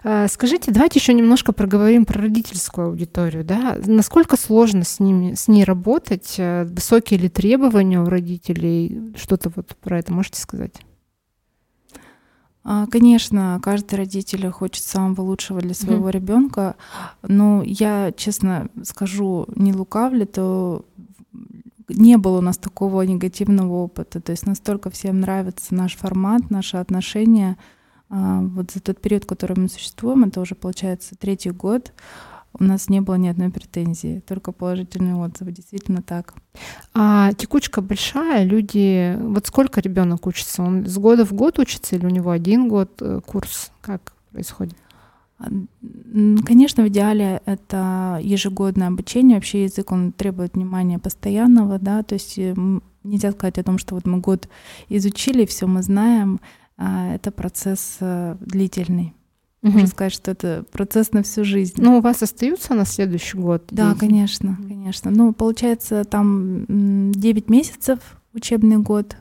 А, 0.04 0.28
скажите, 0.28 0.72
давайте 0.72 1.00
еще 1.00 1.14
немножко 1.14 1.52
проговорим 1.52 2.06
про 2.06 2.22
родительскую 2.22 2.88
аудиторию. 2.88 3.44
Да? 3.44 3.78
Насколько 3.86 4.38
сложно 4.38 4.84
с 4.84 5.00
ними, 5.00 5.34
с 5.34 5.48
ней 5.48 5.64
работать? 5.64 6.36
Э, 6.38 6.64
высокие 6.66 7.20
ли 7.20 7.30
требования 7.30 8.00
у 8.00 8.06
родителей? 8.06 9.14
Что-то 9.16 9.52
вот 9.56 9.76
про 9.82 10.00
это 10.00 10.14
можете 10.14 10.40
сказать? 10.40 10.82
А, 12.64 12.88
конечно, 12.88 13.60
каждый 13.64 13.96
родитель 13.96 14.50
хочет 14.50 14.84
самого 14.84 15.22
лучшего 15.22 15.62
для 15.62 15.74
своего 15.74 16.10
mm-hmm. 16.10 16.14
ребенка, 16.14 16.76
но 17.22 17.64
я, 17.64 18.12
честно 18.12 18.70
скажу, 18.84 19.48
не 19.56 19.74
лукавлю, 19.74 20.28
то 20.28 20.86
не 21.88 22.18
было 22.18 22.38
у 22.40 22.42
нас 22.42 22.58
такого 22.58 23.02
негативного 23.02 23.74
опыта. 23.74 24.22
То 24.22 24.32
есть 24.32 24.46
настолько 24.46 24.90
всем 24.90 25.22
нравится 25.22 25.74
наш 25.74 25.96
формат, 25.96 26.50
наши 26.50 26.78
отношения. 26.78 27.58
А, 28.10 28.42
вот 28.42 28.72
за 28.72 28.82
тот 28.82 29.02
период, 29.02 29.26
который 29.26 29.58
мы 29.58 29.70
существуем, 29.70 30.26
это 30.26 30.42
уже 30.42 30.56
получается 30.56 31.16
третий 31.16 31.52
год, 31.52 31.94
у 32.54 32.64
нас 32.64 32.90
не 32.90 33.02
было 33.02 33.16
ни 33.16 33.28
одной 33.28 33.50
претензии, 33.50 34.24
только 34.28 34.52
положительные 34.52 35.16
отзывы. 35.16 35.52
Действительно 35.52 36.02
так. 36.02 36.34
А 36.94 37.34
текучка 37.34 37.82
большая, 37.82 38.44
люди... 38.44 39.16
Вот 39.20 39.48
сколько 39.48 39.82
ребенок 39.82 40.26
учится? 40.26 40.64
Он 40.64 40.86
с 40.86 40.98
года 40.98 41.26
в 41.26 41.34
год 41.34 41.60
учится 41.60 41.96
или 41.96 42.06
у 42.06 42.10
него 42.10 42.32
один 42.32 42.68
год 42.68 42.92
э, 43.02 43.22
курс? 43.26 43.72
Как 43.82 44.14
происходит? 44.32 44.76
А, 45.38 45.46
конечно, 46.46 46.84
в 46.84 46.88
идеале 46.90 47.42
это 47.46 48.20
ежегодное 48.22 48.88
обучение. 48.88 49.38
Вообще 49.38 49.64
язык, 49.64 49.92
он 49.92 50.12
требует 50.12 50.56
внимания 50.56 51.00
постоянного, 51.00 51.80
да, 51.80 52.04
то 52.04 52.14
есть 52.14 52.38
э, 52.38 52.56
нельзя 53.04 53.32
сказать 53.32 53.58
о 53.58 53.64
том, 53.64 53.78
что 53.78 53.96
вот 53.96 54.06
мы 54.06 54.20
год 54.20 54.50
изучили, 54.90 55.46
все 55.46 55.68
мы 55.68 55.84
знаем. 55.84 56.40
А 56.78 57.14
это 57.14 57.32
процесс 57.32 57.98
э, 58.00 58.38
длительный. 58.40 59.14
Угу. 59.62 59.72
Можно 59.72 59.88
сказать, 59.88 60.14
что 60.14 60.32
это 60.32 60.64
процесс 60.72 61.12
на 61.12 61.24
всю 61.24 61.44
жизнь. 61.44 61.76
Ну, 61.78 61.98
у 61.98 62.02
вас 62.02 62.24
остаются 62.24 62.74
на 62.74 62.86
следующий 62.86 63.38
год? 63.38 63.64
Да, 63.72 63.90
дети? 63.90 64.00
конечно, 64.00 64.58
конечно. 64.68 65.12
Ну, 65.12 65.34
получается, 65.34 66.06
там 66.06 66.66
9 67.12 67.50
месяцев 67.50 68.00
учебный 68.34 68.78
год. 68.78 69.18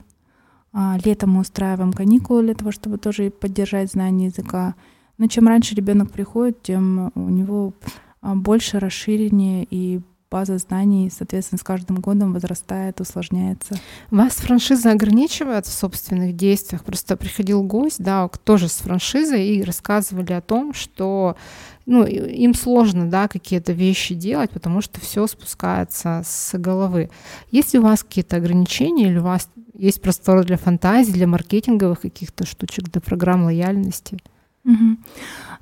А 0.73 0.97
летом 1.05 1.31
мы 1.31 1.41
устраиваем 1.41 1.93
каникулы 1.93 2.43
для 2.45 2.55
того, 2.55 2.71
чтобы 2.71 2.99
тоже 2.99 3.31
поддержать 3.31 3.91
знание 3.91 4.29
языка. 4.29 4.75
Но 5.17 5.27
чем 5.27 5.49
раньше 5.49 5.75
ребенок 5.75 6.13
приходит, 6.13 6.63
тем 6.63 7.11
у 7.15 7.29
него 7.29 7.75
а, 8.21 8.37
больше 8.37 8.79
расширение 8.79 9.67
и 9.69 10.01
база 10.31 10.59
знаний, 10.59 11.11
соответственно, 11.11 11.59
с 11.59 11.63
каждым 11.63 11.97
годом 11.97 12.33
возрастает, 12.33 13.01
усложняется. 13.01 13.77
Вас 14.11 14.35
франшиза 14.35 14.93
ограничивает 14.93 15.67
в 15.67 15.73
собственных 15.73 16.37
действиях? 16.37 16.85
Просто 16.85 17.17
приходил 17.17 17.63
гость, 17.63 18.03
да, 18.03 18.29
тоже 18.45 18.69
с 18.69 18.77
франшизой, 18.77 19.47
и 19.49 19.63
рассказывали 19.63 20.33
о 20.33 20.41
том, 20.41 20.75
что 20.75 21.37
ну, 21.87 22.05
им 22.05 22.53
сложно, 22.53 23.09
да, 23.09 23.29
какие-то 23.29 23.73
вещи 23.73 24.15
делать, 24.15 24.51
потому 24.51 24.83
что 24.83 25.01
все 25.01 25.27
спускается 25.27 26.23
с 26.25 26.57
головы. 26.59 27.09
Есть 27.51 27.73
ли 27.73 27.81
у 27.81 27.83
вас 27.83 28.03
какие-то 28.03 28.37
ограничения, 28.37 29.07
или 29.07 29.19
у 29.19 29.23
вас 29.23 29.49
есть 29.75 30.03
простор 30.03 30.45
для 30.45 30.59
фантазии, 30.59 31.13
для 31.13 31.27
маркетинговых 31.27 32.03
каких-то 32.03 32.45
штучек, 32.45 32.91
для 32.91 33.01
программ 33.01 33.45
лояльности? 33.45 34.19
Угу. 34.69 34.97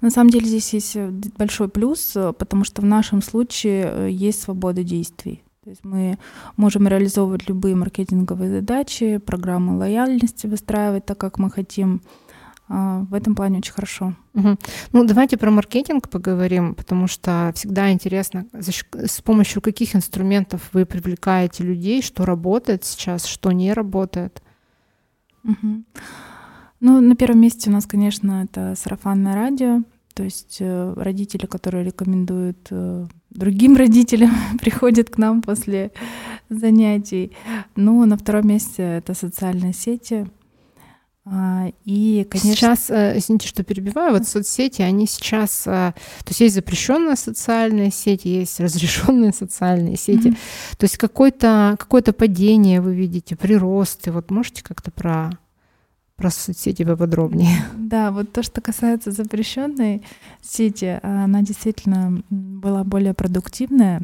На 0.01 0.11
самом 0.11 0.31
деле 0.31 0.47
здесь 0.47 0.75
есть 0.75 0.97
э, 0.97 1.11
большой 1.39 1.69
плюс, 1.69 2.17
э, 2.17 2.33
потому 2.33 2.65
что 2.65 2.83
в 2.83 2.85
нашем 2.85 3.23
случае 3.23 3.85
э, 3.87 4.09
есть 4.11 4.43
свобода 4.43 4.83
действий. 4.83 5.43
То 5.63 5.71
есть 5.71 5.85
мы 5.85 6.19
можем 6.57 6.87
реализовывать 6.89 7.49
любые 7.49 7.77
маркетинговые 7.77 8.51
задачи, 8.51 9.19
программы 9.19 9.77
лояльности 9.79 10.47
выстраивать 10.47 11.07
так, 11.07 11.19
как 11.19 11.39
мы 11.39 11.51
хотим. 11.51 12.03
А, 12.69 13.07
в 13.11 13.15
этом 13.15 13.37
плане 13.37 13.59
очень 13.59 13.73
хорошо. 13.73 14.15
Угу. 14.35 14.57
Ну, 14.93 15.05
давайте 15.05 15.37
про 15.37 15.51
маркетинг 15.51 16.09
поговорим, 16.09 16.75
потому 16.75 17.07
что 17.07 17.53
всегда 17.55 17.93
интересно, 17.93 18.47
с 18.53 19.21
помощью 19.23 19.63
каких 19.63 19.95
инструментов 19.95 20.69
вы 20.73 20.85
привлекаете 20.85 21.63
людей, 21.63 22.03
что 22.03 22.25
работает 22.25 22.85
сейчас, 22.85 23.25
что 23.25 23.53
не 23.53 23.73
работает. 23.73 24.43
Угу. 25.45 25.85
Ну, 26.81 27.01
на 27.01 27.17
первом 27.17 27.41
месте 27.41 27.71
у 27.71 27.73
нас, 27.73 27.87
конечно, 27.87 28.45
это 28.45 28.75
сарафанное 28.77 29.35
радио, 29.35 29.83
то 30.17 30.23
есть 30.23 30.57
э, 30.61 30.95
родители, 30.97 31.45
которые 31.45 31.85
рекомендуют 31.85 32.69
э, 32.71 33.07
другим 33.31 33.77
родителям, 33.77 34.31
приходят 34.61 35.11
к 35.11 35.19
нам 35.19 35.43
после 35.43 35.93
занятий. 36.49 37.33
Ну, 37.77 38.05
на 38.07 38.17
втором 38.17 38.49
месте 38.49 38.83
это 38.83 39.13
социальные 39.13 39.75
сети. 39.75 40.27
А, 41.27 41.71
и, 41.85 42.27
конечно... 42.31 42.55
Сейчас, 42.55 42.89
э, 42.89 43.19
извините, 43.19 43.47
что 43.47 43.63
перебиваю, 43.63 44.15
вот 44.15 44.27
соцсети, 44.27 44.81
они 44.81 45.07
сейчас... 45.07 45.65
То 45.65 45.95
есть 46.29 46.41
есть 46.41 46.55
запрещенные 46.55 47.17
социальные 47.17 47.91
сети, 47.91 48.29
есть 48.29 48.59
разрешенные 48.59 49.35
социальные 49.35 49.99
сети. 49.99 50.29
Mm-hmm. 50.29 50.77
То 50.79 50.85
есть 50.85 50.97
какое-то 50.97 51.77
какое 51.79 52.01
падение 52.01 52.81
вы 52.81 52.95
видите, 52.95 53.37
прирост. 53.37 54.07
И 54.07 54.11
вот 54.11 54.31
можете 54.31 54.63
как-то 54.63 54.91
про 54.91 55.37
про 56.17 56.31
соцсети 56.31 56.85
поподробнее. 56.85 57.59
Да, 57.77 58.11
вот 58.11 58.33
то, 58.33 58.43
что 58.43 58.61
касается 58.61 59.13
запрещенной 59.13 60.03
сети, 60.43 60.99
она 61.03 61.43
действительно 61.43 62.23
была 62.31 62.85
более 62.85 63.15
продуктивная. 63.15 64.03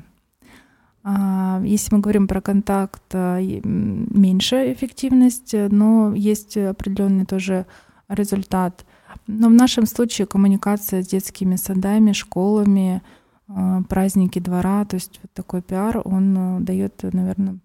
А, 1.05 1.61
если 1.65 1.95
мы 1.95 2.01
говорим 2.01 2.29
про 2.29 2.41
контакт, 2.41 3.03
а, 3.13 3.41
меньше 3.41 4.73
эффективность, 4.73 5.55
но 5.55 6.15
есть 6.15 6.57
определенный 6.57 7.25
тоже 7.25 7.67
результат. 8.09 8.85
Но 9.27 9.49
в 9.49 9.53
нашем 9.53 9.87
случае 9.87 10.27
коммуникация 10.27 11.03
с 11.03 11.09
детскими 11.09 11.57
садами, 11.57 12.13
школами, 12.13 13.03
а, 13.49 13.83
праздники 13.89 14.39
двора, 14.39 14.85
то 14.85 14.97
есть 14.97 15.19
вот 15.23 15.33
такой 15.33 15.63
пиар, 15.63 16.01
он 16.05 16.65
дает, 16.65 17.03
наверное, 17.03 17.59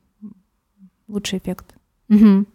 лучший 1.08 1.40
эффект. 1.40 1.77
Угу. 2.10 2.46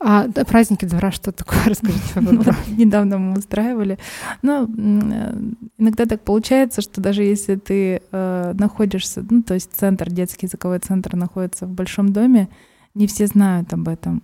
А 0.00 0.26
да, 0.28 0.44
праздники 0.44 0.84
двора 0.84 1.10
что 1.10 1.32
такое? 1.32 1.60
Расскажите 1.66 2.20
ну, 2.20 2.42
Недавно 2.76 3.18
мы 3.18 3.38
устраивали. 3.38 3.98
Но 4.42 4.64
э, 4.64 5.40
иногда 5.78 6.04
так 6.04 6.22
получается, 6.22 6.82
что 6.82 7.00
даже 7.00 7.22
если 7.22 7.56
ты 7.56 8.02
э, 8.10 8.52
находишься, 8.54 9.24
ну, 9.28 9.42
то 9.42 9.54
есть 9.54 9.72
центр, 9.72 10.10
детский 10.10 10.46
языковой 10.46 10.78
центр 10.78 11.16
находится 11.16 11.66
в 11.66 11.70
большом 11.70 12.12
доме, 12.12 12.48
не 12.94 13.06
все 13.06 13.26
знают 13.26 13.72
об 13.72 13.88
этом. 13.88 14.22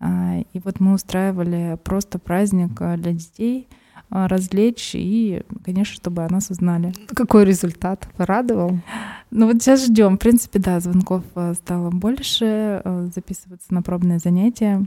А, 0.00 0.40
и 0.52 0.60
вот 0.64 0.80
мы 0.80 0.94
устраивали 0.94 1.78
просто 1.82 2.18
праздник 2.18 2.72
для 2.74 3.12
детей, 3.12 3.68
развлечь 4.10 4.92
и, 4.94 5.42
конечно, 5.64 5.94
чтобы 5.94 6.24
о 6.24 6.28
нас 6.28 6.50
узнали. 6.50 6.92
Какой 7.14 7.44
результат? 7.44 8.08
Порадовал? 8.16 8.78
Ну 9.30 9.46
вот 9.46 9.62
сейчас 9.62 9.86
ждем. 9.86 10.16
В 10.16 10.20
принципе, 10.20 10.58
да, 10.58 10.80
звонков 10.80 11.24
стало 11.54 11.90
больше, 11.90 12.82
записываться 13.14 13.72
на 13.72 13.82
пробные 13.82 14.18
занятия. 14.18 14.84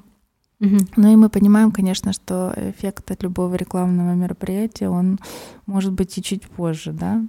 Угу. 0.59 0.77
Ну 0.95 1.11
и 1.11 1.15
мы 1.15 1.29
понимаем, 1.29 1.71
конечно, 1.71 2.13
что 2.13 2.53
эффект 2.55 3.11
от 3.11 3.23
любого 3.23 3.55
рекламного 3.55 4.13
мероприятия, 4.13 4.89
он 4.89 5.19
может 5.65 5.93
быть 5.93 6.17
и 6.17 6.23
чуть 6.23 6.43
позже, 6.43 6.91
да. 6.93 7.21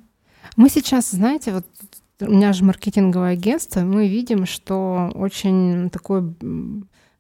Мы 0.56 0.68
сейчас, 0.68 1.10
знаете, 1.10 1.52
вот 1.52 1.66
у 2.20 2.30
меня 2.30 2.52
же 2.52 2.64
маркетинговое 2.64 3.32
агентство, 3.32 3.80
мы 3.80 4.08
видим, 4.08 4.46
что 4.46 5.10
очень 5.14 5.90
такой 5.90 6.34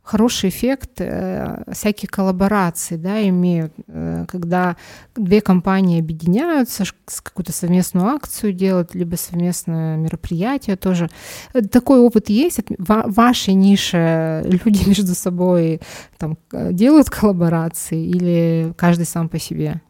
хороший 0.04 0.50
эффект 0.50 1.00
э, 1.00 1.64
всякие 1.72 2.08
коллаборации 2.08 2.96
да, 2.96 3.26
имеют, 3.26 3.72
э, 3.88 4.26
когда 4.28 4.76
две 5.16 5.40
компании 5.40 5.98
объединяются, 5.98 6.84
какую-то 7.22 7.52
совместную 7.52 8.08
акцию 8.08 8.52
делают, 8.52 8.94
либо 8.94 9.16
совместное 9.16 9.96
мероприятие 9.96 10.76
тоже. 10.76 11.08
Э, 11.54 11.62
такой 11.62 12.00
опыт 12.00 12.28
есть. 12.28 12.60
В 12.78 13.04
вашей 13.06 13.54
нише 13.54 14.42
люди 14.44 14.86
между 14.88 15.14
собой 15.14 15.80
там, 16.18 16.36
э, 16.52 16.72
делают 16.72 17.08
коллаборации 17.08 18.06
или 18.06 18.74
каждый 18.76 19.06
сам 19.06 19.30
по 19.30 19.38
себе? 19.38 19.80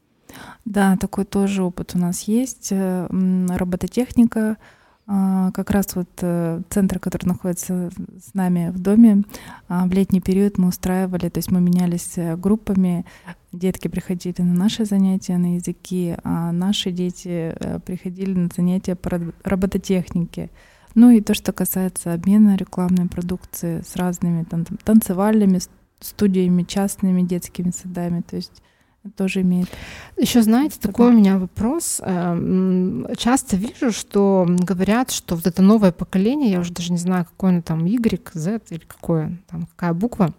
Да, 0.65 0.97
такой 0.97 1.25
тоже 1.25 1.65
опыт 1.65 1.93
у 1.95 1.99
нас 1.99 2.23
есть. 2.23 2.69
Э, 2.71 3.09
робототехника— 3.11 4.59
как 5.07 5.71
раз 5.71 5.95
вот 5.95 6.09
э, 6.23 6.63
центр, 6.71 6.99
который 6.99 7.27
находится 7.27 7.91
с 8.19 8.33
нами 8.33 8.71
в 8.71 8.79
доме, 8.79 9.23
а, 9.69 9.87
в 9.87 9.93
летний 9.93 10.21
период 10.21 10.57
мы 10.57 10.69
устраивали, 10.69 11.29
то 11.29 11.39
есть 11.39 11.51
мы 11.51 11.61
менялись 11.61 12.17
э, 12.17 12.37
группами, 12.37 13.05
детки 13.53 13.89
приходили 13.89 14.41
на 14.41 14.55
наши 14.55 14.87
занятия 14.87 15.37
на 15.37 15.57
языки, 15.57 16.17
а 16.25 16.53
наши 16.53 16.91
дети 16.91 17.55
э, 17.55 17.81
приходили 17.81 18.33
на 18.33 18.49
занятия 18.55 18.95
по 18.95 19.21
робототехнике. 19.43 20.51
Ну 20.95 21.11
и 21.11 21.21
то, 21.21 21.35
что 21.35 21.53
касается 21.53 22.15
обмена 22.15 22.57
рекламной 22.57 23.07
продукции 23.07 23.83
с 23.87 23.97
разными 23.97 24.47
танцевальными 24.85 25.61
студиями, 26.01 26.63
частными 26.63 27.23
детскими 27.23 27.71
садами, 27.71 28.23
то 28.23 28.37
есть 28.37 28.63
тоже 29.11 29.43
имеет. 29.43 29.69
Еще 30.17 30.43
знаете, 30.43 30.79
такой 30.81 31.09
у 31.09 31.13
меня 31.13 31.39
вопрос. 31.39 32.01
Эм, 32.03 33.07
часто 33.17 33.57
вижу, 33.57 33.93
что 33.93 34.47
говорят, 34.49 35.11
что 35.11 35.37
вот 35.37 35.47
это 35.47 35.63
новое 35.63 35.93
поколение, 35.93 36.51
я 36.51 36.61
уже 36.61 36.73
даже 36.73 36.93
не 36.93 36.99
знаю, 36.99 37.27
какое 37.27 37.51
оно 37.51 37.63
там, 37.63 37.85
Y, 37.85 38.31
Z 38.33 38.61
или 38.71 38.83
какое, 38.87 39.39
там, 39.49 39.67
какая 39.67 39.93
буква, 39.93 40.33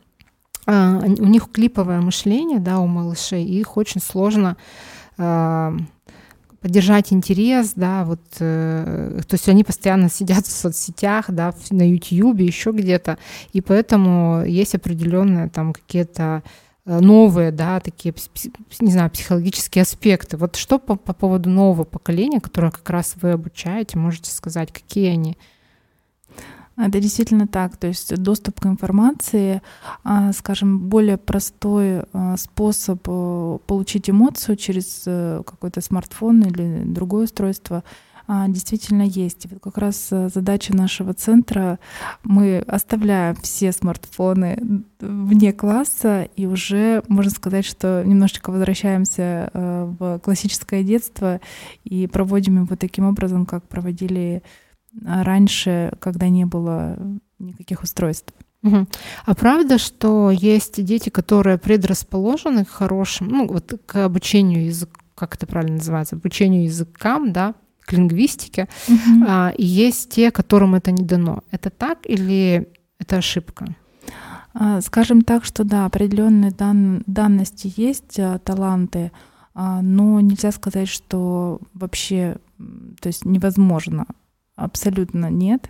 а, 0.66 1.00
у 1.00 1.26
них 1.26 1.50
клиповое 1.52 2.02
мышление, 2.02 2.60
да, 2.60 2.80
у 2.80 2.88
малышей, 2.88 3.46
и 3.46 3.60
их 3.60 3.78
очень 3.78 4.02
сложно 4.02 4.58
а, 5.18 5.76
поддержать 6.60 7.14
интерес, 7.14 7.74
да, 7.76 8.04
вот, 8.06 8.22
э, 8.40 9.22
то 9.28 9.36
есть 9.36 9.48
они 9.48 9.64
постоянно 9.64 10.10
сидят 10.10 10.48
в 10.48 10.52
соцсетях, 10.52 11.26
да, 11.30 11.54
на 11.70 11.88
YouTube, 11.88 12.40
еще 12.40 12.72
где-то, 12.72 13.20
и 13.54 13.62
поэтому 13.62 14.44
есть 14.44 14.74
определенные 14.74 15.48
там 15.50 15.74
какие-то 15.74 16.42
Э, 16.42 16.65
новые, 16.86 17.52
да, 17.52 17.80
такие, 17.80 18.14
не 18.80 18.92
знаю, 18.92 19.10
психологические 19.10 19.82
аспекты. 19.82 20.38
Вот 20.38 20.56
что 20.56 20.78
по, 20.80 20.96
по 20.96 21.14
поводу 21.14 21.50
нового 21.50 21.84
поколения, 21.84 22.40
которое 22.40 22.72
как 22.72 22.90
раз 22.90 23.16
вы 23.22 23.32
обучаете, 23.32 23.98
можете 23.98 24.32
сказать, 24.32 24.72
какие 24.72 25.10
они? 25.10 25.38
Это 26.78 27.00
действительно 27.00 27.48
так. 27.48 27.78
То 27.78 27.88
есть 27.88 28.16
доступ 28.16 28.60
к 28.60 28.66
информации, 28.66 29.62
а, 30.04 30.34
скажем, 30.34 30.80
более 30.80 31.18
простой 31.18 32.02
а, 32.12 32.36
способ 32.38 33.02
э, 33.08 33.58
получить 33.66 34.10
эмоцию 34.10 34.58
через 34.58 35.04
э, 35.06 35.42
какой-то 35.46 35.80
смартфон 35.80 36.44
или 36.44 36.84
другое 36.84 37.26
устройство— 37.26 37.84
действительно 38.28 39.04
есть. 39.04 39.46
Вот 39.50 39.62
как 39.62 39.78
раз 39.78 40.08
э, 40.12 40.30
задача 40.34 40.76
нашего 40.76 41.14
центра, 41.14 41.80
мы 42.24 42.60
оставляем 42.60 43.36
все 43.36 43.72
смартфоны 43.72 44.84
вне 45.00 45.54
класса 45.54 46.28
и 46.36 46.46
уже, 46.46 47.04
можно 47.08 47.32
сказать, 47.32 47.66
что 47.66 48.04
немножечко 48.06 48.52
возвращаемся 48.52 49.52
э, 49.54 49.94
в 50.00 50.20
классическое 50.20 50.84
детство 50.84 51.40
и 51.84 52.08
проводим 52.08 52.64
его 52.64 52.76
таким 52.76 53.06
образом, 53.06 53.46
как 53.46 53.68
проводили 53.68 54.42
раньше, 55.04 55.92
когда 56.00 56.30
не 56.30 56.46
было 56.46 56.98
никаких 57.38 57.84
устройств. 57.84 58.34
А 59.26 59.36
правда, 59.36 59.78
что 59.78 60.32
есть 60.32 60.84
дети, 60.84 61.10
которые 61.10 61.58
предрасположены 61.60 62.66
к 62.66 62.70
хорошим, 62.70 63.28
ну 63.28 63.48
вот 63.48 63.80
к 63.86 64.04
обучению 64.04 64.66
языка, 64.66 65.00
как 65.14 65.36
это 65.36 65.46
правильно 65.46 65.78
называется, 65.78 66.16
обучению 66.16 66.64
языкам, 66.64 67.32
да, 67.32 67.54
лингвистике, 67.96 68.68
угу. 68.88 69.26
а, 69.28 69.54
и 69.58 69.64
есть 69.64 70.12
те, 70.12 70.32
которым 70.32 70.76
это 70.76 70.92
не 70.92 71.04
дано. 71.04 71.44
Это 71.52 71.70
так 71.70 72.00
или 72.06 72.70
это 73.00 73.18
ошибка? 73.18 73.68
А, 74.54 74.82
скажем 74.82 75.22
так, 75.22 75.44
что 75.44 75.64
да, 75.64 75.86
определенные 75.86 76.52
дан, 76.52 77.04
данности 77.08 77.74
есть, 77.76 78.20
а, 78.20 78.40
таланты, 78.40 79.12
а, 79.54 79.82
но 79.82 80.20
нельзя 80.22 80.52
сказать, 80.52 80.88
что 80.88 81.60
вообще, 81.74 82.38
то 83.02 83.08
есть 83.08 83.26
невозможно. 83.26 84.06
Абсолютно 84.56 85.30
нет. 85.30 85.70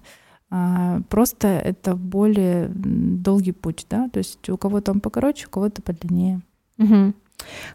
Просто 1.09 1.47
это 1.47 1.95
более 1.95 2.69
долгий 2.69 3.51
путь, 3.51 3.87
да, 3.89 4.07
то 4.09 4.19
есть 4.19 4.47
у 4.47 4.57
кого-то 4.57 4.91
он 4.91 4.99
покороче, 5.01 5.47
у 5.47 5.49
кого-то 5.49 5.81
подлиннее. 5.81 6.41
Угу. 6.77 7.13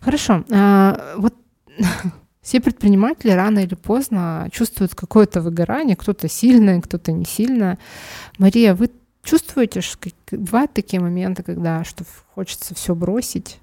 Хорошо. 0.00 0.44
А, 0.50 1.14
вот 1.16 1.34
все 2.50 2.60
предприниматели 2.60 3.30
рано 3.30 3.60
или 3.60 3.76
поздно 3.76 4.48
чувствуют 4.50 4.96
какое-то 4.96 5.40
выгорание, 5.40 5.94
кто-то 5.94 6.28
сильное, 6.28 6.80
кто-то 6.80 7.12
не 7.12 7.24
сильное. 7.24 7.78
Мария, 8.38 8.74
вы 8.74 8.90
чувствуете, 9.22 9.82
что 9.82 10.10
бывают 10.32 10.72
такие 10.72 11.00
моменты, 11.00 11.44
когда 11.44 11.84
что 11.84 12.02
хочется 12.34 12.74
все 12.74 12.96
бросить, 12.96 13.60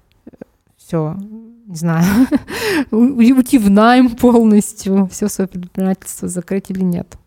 все, 0.78 1.18
не 1.66 1.76
знаю, 1.76 2.06
уйти 2.90 3.58
в 3.58 3.68
найм 3.68 4.08
полностью, 4.16 5.06
все 5.12 5.28
свое 5.28 5.48
предпринимательство 5.48 6.26
закрыть 6.26 6.70
или 6.70 6.80
нет? 6.80 7.18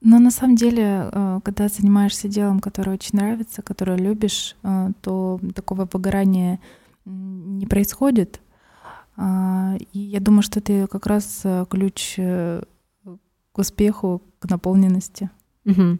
Но 0.00 0.18
на 0.18 0.32
самом 0.32 0.56
деле, 0.56 1.08
э, 1.12 1.38
когда 1.44 1.68
занимаешься 1.68 2.26
делом, 2.26 2.58
которое 2.58 2.94
очень 2.94 3.16
нравится, 3.16 3.62
которое 3.62 3.96
любишь, 3.96 4.56
э, 4.64 4.90
то 5.02 5.38
такого 5.54 5.88
выгорания 5.92 6.58
не 7.04 7.66
происходит. 7.66 8.40
А, 9.22 9.76
и 9.92 9.98
я 9.98 10.18
думаю, 10.18 10.42
что 10.42 10.60
это 10.60 10.86
как 10.86 11.06
раз 11.06 11.42
э, 11.44 11.66
ключ 11.68 12.14
э, 12.16 12.62
к 13.52 13.58
успеху, 13.58 14.22
к 14.38 14.48
наполненности. 14.48 15.28
Угу. 15.66 15.98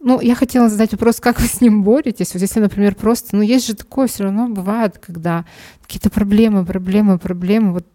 Ну, 0.00 0.20
я 0.20 0.34
хотела 0.34 0.68
задать 0.68 0.92
вопрос, 0.92 1.20
как 1.20 1.40
вы 1.40 1.46
с 1.46 1.62
ним 1.62 1.82
боретесь? 1.82 2.34
Вот 2.34 2.42
если, 2.42 2.60
например, 2.60 2.94
просто, 2.96 3.34
ну, 3.34 3.40
есть 3.40 3.66
же 3.66 3.74
такое 3.74 4.08
все 4.08 4.24
равно 4.24 4.46
бывает, 4.46 4.98
когда 4.98 5.46
какие-то 5.80 6.10
проблемы, 6.10 6.66
проблемы, 6.66 7.18
проблемы, 7.18 7.72
вот 7.72 7.86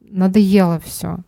надоело 0.00 0.80
все 0.80 1.18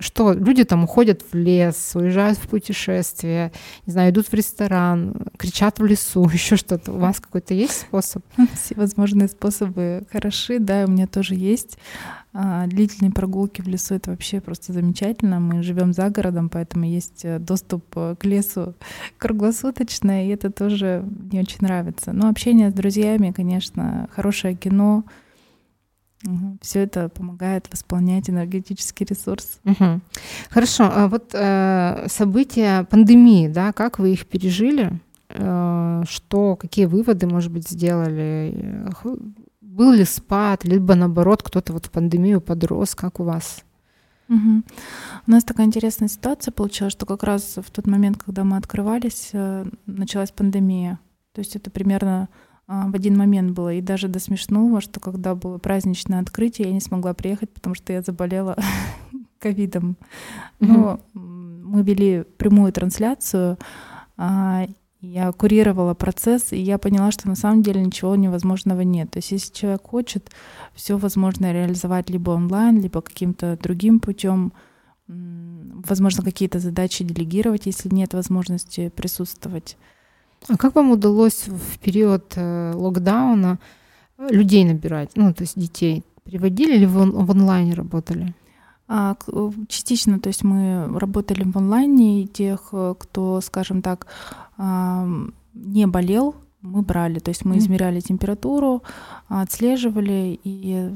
что 0.00 0.32
люди 0.32 0.64
там 0.64 0.84
уходят 0.84 1.22
в 1.30 1.34
лес, 1.34 1.92
уезжают 1.94 2.38
в 2.38 2.48
путешествие, 2.48 3.52
не 3.86 3.92
знаю, 3.92 4.10
идут 4.12 4.28
в 4.28 4.34
ресторан, 4.34 5.14
кричат 5.36 5.78
в 5.78 5.84
лесу, 5.84 6.28
еще 6.32 6.56
что-то. 6.56 6.92
У 6.92 6.98
вас 6.98 7.20
какой-то 7.20 7.54
есть 7.54 7.80
способ? 7.80 8.24
Все 8.54 8.74
возможные 8.74 9.28
способы 9.28 10.06
хороши, 10.10 10.58
да, 10.58 10.84
у 10.86 10.90
меня 10.90 11.06
тоже 11.06 11.34
есть. 11.34 11.78
А, 12.38 12.66
длительные 12.66 13.12
прогулки 13.12 13.62
в 13.62 13.66
лесу 13.66 13.94
это 13.94 14.10
вообще 14.10 14.42
просто 14.42 14.74
замечательно. 14.74 15.40
Мы 15.40 15.62
живем 15.62 15.94
за 15.94 16.10
городом, 16.10 16.50
поэтому 16.50 16.84
есть 16.84 17.24
э, 17.24 17.38
доступ 17.38 17.84
э, 17.96 18.14
к 18.18 18.26
лесу 18.26 18.74
круглосуточно, 19.18 20.26
и 20.26 20.28
это 20.28 20.50
тоже 20.50 21.02
мне 21.30 21.40
очень 21.40 21.60
нравится. 21.60 22.12
Но 22.12 22.28
общение 22.28 22.70
с 22.70 22.74
друзьями, 22.74 23.32
конечно, 23.34 24.10
хорошее 24.12 24.54
кино, 24.54 25.04
Угу. 26.24 26.58
Все 26.62 26.80
это 26.80 27.08
помогает 27.08 27.68
восполнять 27.70 28.30
энергетический 28.30 29.06
ресурс. 29.06 29.60
Угу. 29.64 30.00
Хорошо, 30.50 30.90
а 30.90 31.08
вот 31.08 31.30
э, 31.34 32.06
события 32.08 32.84
пандемии, 32.84 33.48
да, 33.48 33.72
как 33.72 33.98
вы 33.98 34.12
их 34.12 34.26
пережили? 34.26 34.98
Э, 35.28 36.02
что, 36.08 36.56
какие 36.56 36.86
выводы, 36.86 37.26
может 37.26 37.52
быть, 37.52 37.68
сделали? 37.68 38.88
Был 39.60 39.92
ли 39.92 40.04
спад, 40.04 40.64
либо 40.64 40.94
наоборот 40.94 41.42
кто-то 41.42 41.72
вот 41.72 41.86
в 41.86 41.90
пандемию 41.90 42.40
подрос, 42.40 42.94
как 42.94 43.20
у 43.20 43.24
вас? 43.24 43.62
Угу. 44.28 44.62
У 45.26 45.30
нас 45.30 45.44
такая 45.44 45.66
интересная 45.66 46.08
ситуация 46.08 46.50
получилась, 46.50 46.92
что 46.92 47.06
как 47.06 47.22
раз 47.22 47.56
в 47.56 47.70
тот 47.70 47.86
момент, 47.86 48.22
когда 48.22 48.42
мы 48.42 48.56
открывались, 48.56 49.30
э, 49.32 49.64
началась 49.86 50.32
пандемия. 50.32 50.98
То 51.32 51.40
есть 51.40 51.54
это 51.54 51.70
примерно 51.70 52.28
в 52.66 52.94
один 52.94 53.16
момент 53.16 53.52
было. 53.52 53.72
И 53.74 53.80
даже 53.80 54.08
до 54.08 54.18
смешного, 54.18 54.80
что 54.80 55.00
когда 55.00 55.34
было 55.34 55.58
праздничное 55.58 56.20
открытие, 56.20 56.68
я 56.68 56.74
не 56.74 56.80
смогла 56.80 57.14
приехать, 57.14 57.52
потому 57.52 57.74
что 57.74 57.92
я 57.92 58.02
заболела 58.02 58.56
ковидом. 59.38 59.96
Но 60.58 61.00
мы 61.14 61.82
вели 61.82 62.24
прямую 62.38 62.72
трансляцию, 62.72 63.58
а, 64.16 64.66
Я 65.00 65.30
курировала 65.32 65.94
процесс, 65.94 66.52
и 66.52 66.56
я 66.56 66.78
поняла, 66.78 67.10
что 67.12 67.28
на 67.28 67.36
самом 67.36 67.62
деле 67.62 67.84
ничего 67.84 68.16
невозможного 68.16 68.80
нет. 68.80 69.10
То 69.10 69.18
есть 69.18 69.30
если 69.30 69.52
человек 69.52 69.82
хочет, 69.82 70.30
все 70.74 70.96
возможно 70.96 71.52
реализовать 71.52 72.10
либо 72.10 72.30
онлайн, 72.30 72.80
либо 72.80 73.00
каким-то 73.02 73.58
другим 73.62 74.00
путем. 74.00 74.52
Возможно, 75.06 76.24
какие-то 76.24 76.58
задачи 76.58 77.04
делегировать, 77.04 77.66
если 77.66 77.94
нет 77.94 78.14
возможности 78.14 78.88
присутствовать. 78.88 79.76
А 80.48 80.56
как 80.56 80.74
вам 80.74 80.90
удалось 80.90 81.48
в 81.48 81.78
период 81.78 82.32
э, 82.36 82.72
локдауна 82.74 83.58
людей 84.18 84.64
набирать, 84.64 85.10
ну, 85.16 85.34
то 85.34 85.42
есть 85.42 85.58
детей? 85.58 86.04
Приводили 86.24 86.76
или 86.76 86.86
вы 86.86 87.10
в 87.10 87.30
онлайне 87.30 87.74
работали? 87.74 88.34
А, 88.88 89.16
э, 89.26 89.50
частично, 89.68 90.20
то 90.20 90.28
есть 90.28 90.44
мы 90.44 90.86
работали 90.98 91.42
в 91.44 91.56
онлайне, 91.56 92.22
и 92.22 92.26
тех, 92.26 92.68
э, 92.72 92.94
кто, 92.98 93.40
скажем 93.40 93.82
так, 93.82 94.06
не 95.52 95.86
болел, 95.86 96.34
мы 96.62 96.82
брали, 96.82 97.18
то 97.18 97.30
есть 97.30 97.44
мы 97.44 97.58
измеряли 97.58 98.00
температуру, 98.00 98.82
отслеживали, 99.28 100.40
и 100.42 100.90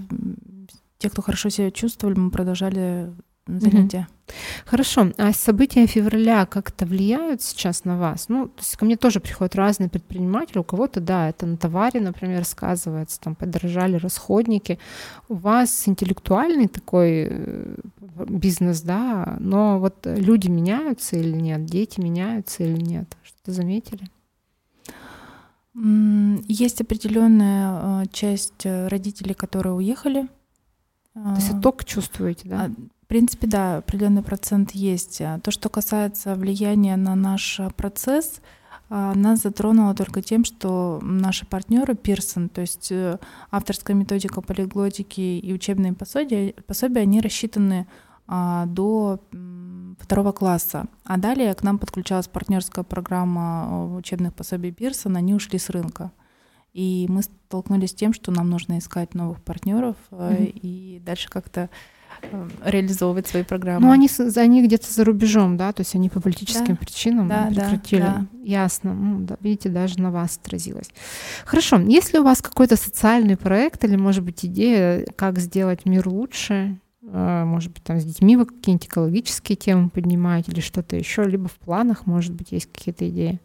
те, 0.98 1.10
кто 1.10 1.22
хорошо 1.22 1.50
себя 1.50 1.70
чувствовали, 1.70 2.18
мы 2.18 2.30
продолжали 2.30 3.12
занятия. 3.58 4.06
Хорошо. 4.64 5.12
А 5.18 5.32
события 5.32 5.86
февраля 5.86 6.46
как-то 6.46 6.86
влияют 6.86 7.42
сейчас 7.42 7.84
на 7.84 7.98
вас? 7.98 8.28
Ну, 8.28 8.48
то 8.48 8.60
есть 8.60 8.76
ко 8.76 8.84
мне 8.84 8.96
тоже 8.96 9.20
приходят 9.20 9.56
разные 9.56 9.88
предприниматели. 9.88 10.58
У 10.58 10.64
кого-то, 10.64 11.00
да, 11.00 11.28
это 11.28 11.46
на 11.46 11.56
товаре, 11.56 12.00
например, 12.00 12.44
сказывается, 12.44 13.20
там 13.20 13.34
подорожали 13.34 13.96
расходники. 13.96 14.78
У 15.28 15.34
вас 15.34 15.88
интеллектуальный 15.88 16.68
такой 16.68 17.26
э, 17.28 17.76
бизнес, 18.28 18.82
да, 18.82 19.36
но 19.40 19.78
вот 19.80 19.96
люди 20.04 20.48
меняются 20.48 21.16
или 21.16 21.32
нет, 21.32 21.64
дети 21.64 22.00
меняются 22.00 22.62
или 22.62 22.80
нет? 22.80 23.16
Что-то 23.22 23.52
заметили? 23.52 24.08
Есть 25.72 26.80
определенная 26.80 28.02
э, 28.02 28.06
часть 28.12 28.66
э, 28.66 28.88
родителей, 28.88 29.34
которые 29.34 29.72
уехали. 29.72 30.28
То 31.14 31.34
есть 31.36 31.52
а, 31.52 31.60
только 31.60 31.84
чувствуете, 31.84 32.48
да? 32.48 32.70
А, 33.10 33.12
принципе, 33.12 33.48
да, 33.48 33.78
определенный 33.78 34.22
процент 34.22 34.70
есть. 34.70 35.20
А 35.20 35.40
то, 35.40 35.50
что 35.50 35.68
касается 35.68 36.36
влияния 36.36 36.96
на 36.96 37.16
наш 37.16 37.60
процесс, 37.76 38.40
а, 38.88 39.14
нас 39.14 39.42
затронуло 39.42 39.94
только 39.94 40.22
тем, 40.22 40.44
что 40.44 41.00
наши 41.02 41.44
партнеры 41.44 41.94
Pearson, 41.94 42.48
то 42.48 42.60
есть 42.60 42.92
э, 42.92 43.18
авторская 43.50 43.96
методика 43.96 44.40
полиглотики 44.40 45.20
и 45.20 45.52
учебные 45.52 45.92
пособия, 45.92 46.54
пособия 46.68 47.00
они 47.00 47.20
рассчитаны 47.20 47.88
а, 48.28 48.66
до 48.66 49.20
второго 49.98 50.30
класса. 50.30 50.86
А 51.04 51.16
далее 51.18 51.52
к 51.54 51.64
нам 51.64 51.80
подключалась 51.80 52.28
партнерская 52.28 52.84
программа 52.84 53.66
э, 53.68 53.96
учебных 53.96 54.34
пособий 54.34 54.70
Pearson, 54.70 55.16
они 55.16 55.34
ушли 55.34 55.58
с 55.58 55.68
рынка. 55.68 56.12
И 56.74 57.06
мы 57.08 57.24
столкнулись 57.24 57.90
с 57.90 57.94
тем, 57.94 58.12
что 58.12 58.30
нам 58.30 58.48
нужно 58.50 58.78
искать 58.78 59.14
новых 59.14 59.42
партнеров 59.42 59.96
mm-hmm. 60.12 60.44
и 60.62 61.02
дальше 61.04 61.28
как-то 61.28 61.62
Э, 61.62 61.68
реализовывать 62.64 63.26
свои 63.26 63.42
программы. 63.42 63.86
Ну, 63.86 63.92
они, 63.92 64.08
они 64.36 64.64
где-то 64.64 64.92
за 64.92 65.04
рубежом, 65.04 65.56
да, 65.56 65.72
то 65.72 65.80
есть 65.80 65.94
они 65.94 66.08
по 66.08 66.20
политическим 66.20 66.74
да. 66.74 66.76
причинам 66.76 67.28
да, 67.28 67.46
прекратили. 67.46 68.00
Да, 68.00 68.26
да. 68.32 68.38
Ясно. 68.42 68.94
Ну, 68.94 69.20
да, 69.20 69.36
видите, 69.40 69.68
даже 69.68 70.00
на 70.00 70.10
вас 70.10 70.38
отразилось. 70.42 70.90
Хорошо. 71.44 71.78
Есть 71.80 72.12
ли 72.12 72.18
у 72.18 72.24
вас 72.24 72.40
какой-то 72.42 72.76
социальный 72.76 73.36
проект 73.36 73.84
или, 73.84 73.96
может 73.96 74.24
быть, 74.24 74.44
идея, 74.44 75.04
как 75.16 75.38
сделать 75.38 75.86
мир 75.86 76.08
лучше? 76.08 76.78
Э, 77.02 77.44
может 77.44 77.72
быть, 77.72 77.82
там 77.82 77.98
с 77.98 78.04
детьми 78.04 78.36
вы 78.36 78.46
какие-нибудь 78.46 78.86
экологические 78.86 79.56
темы 79.56 79.88
поднимаете 79.90 80.52
или 80.52 80.60
что-то 80.60 80.96
еще, 80.96 81.24
либо 81.24 81.48
в 81.48 81.54
планах, 81.54 82.06
может 82.06 82.32
быть, 82.34 82.52
есть 82.52 82.70
какие-то 82.72 83.08
идеи? 83.08 83.40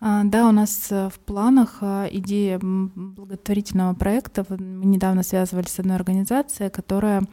А, 0.00 0.22
да, 0.24 0.48
у 0.48 0.52
нас 0.52 0.88
э, 0.90 1.08
в 1.08 1.18
планах 1.18 1.78
а, 1.80 2.06
идея 2.10 2.60
благотворительного 2.60 3.94
проекта. 3.94 4.46
Мы 4.48 4.86
недавно 4.86 5.24
связывались 5.24 5.70
с 5.70 5.80
одной 5.80 5.96
организацией, 5.96 6.70
которая 6.70 7.24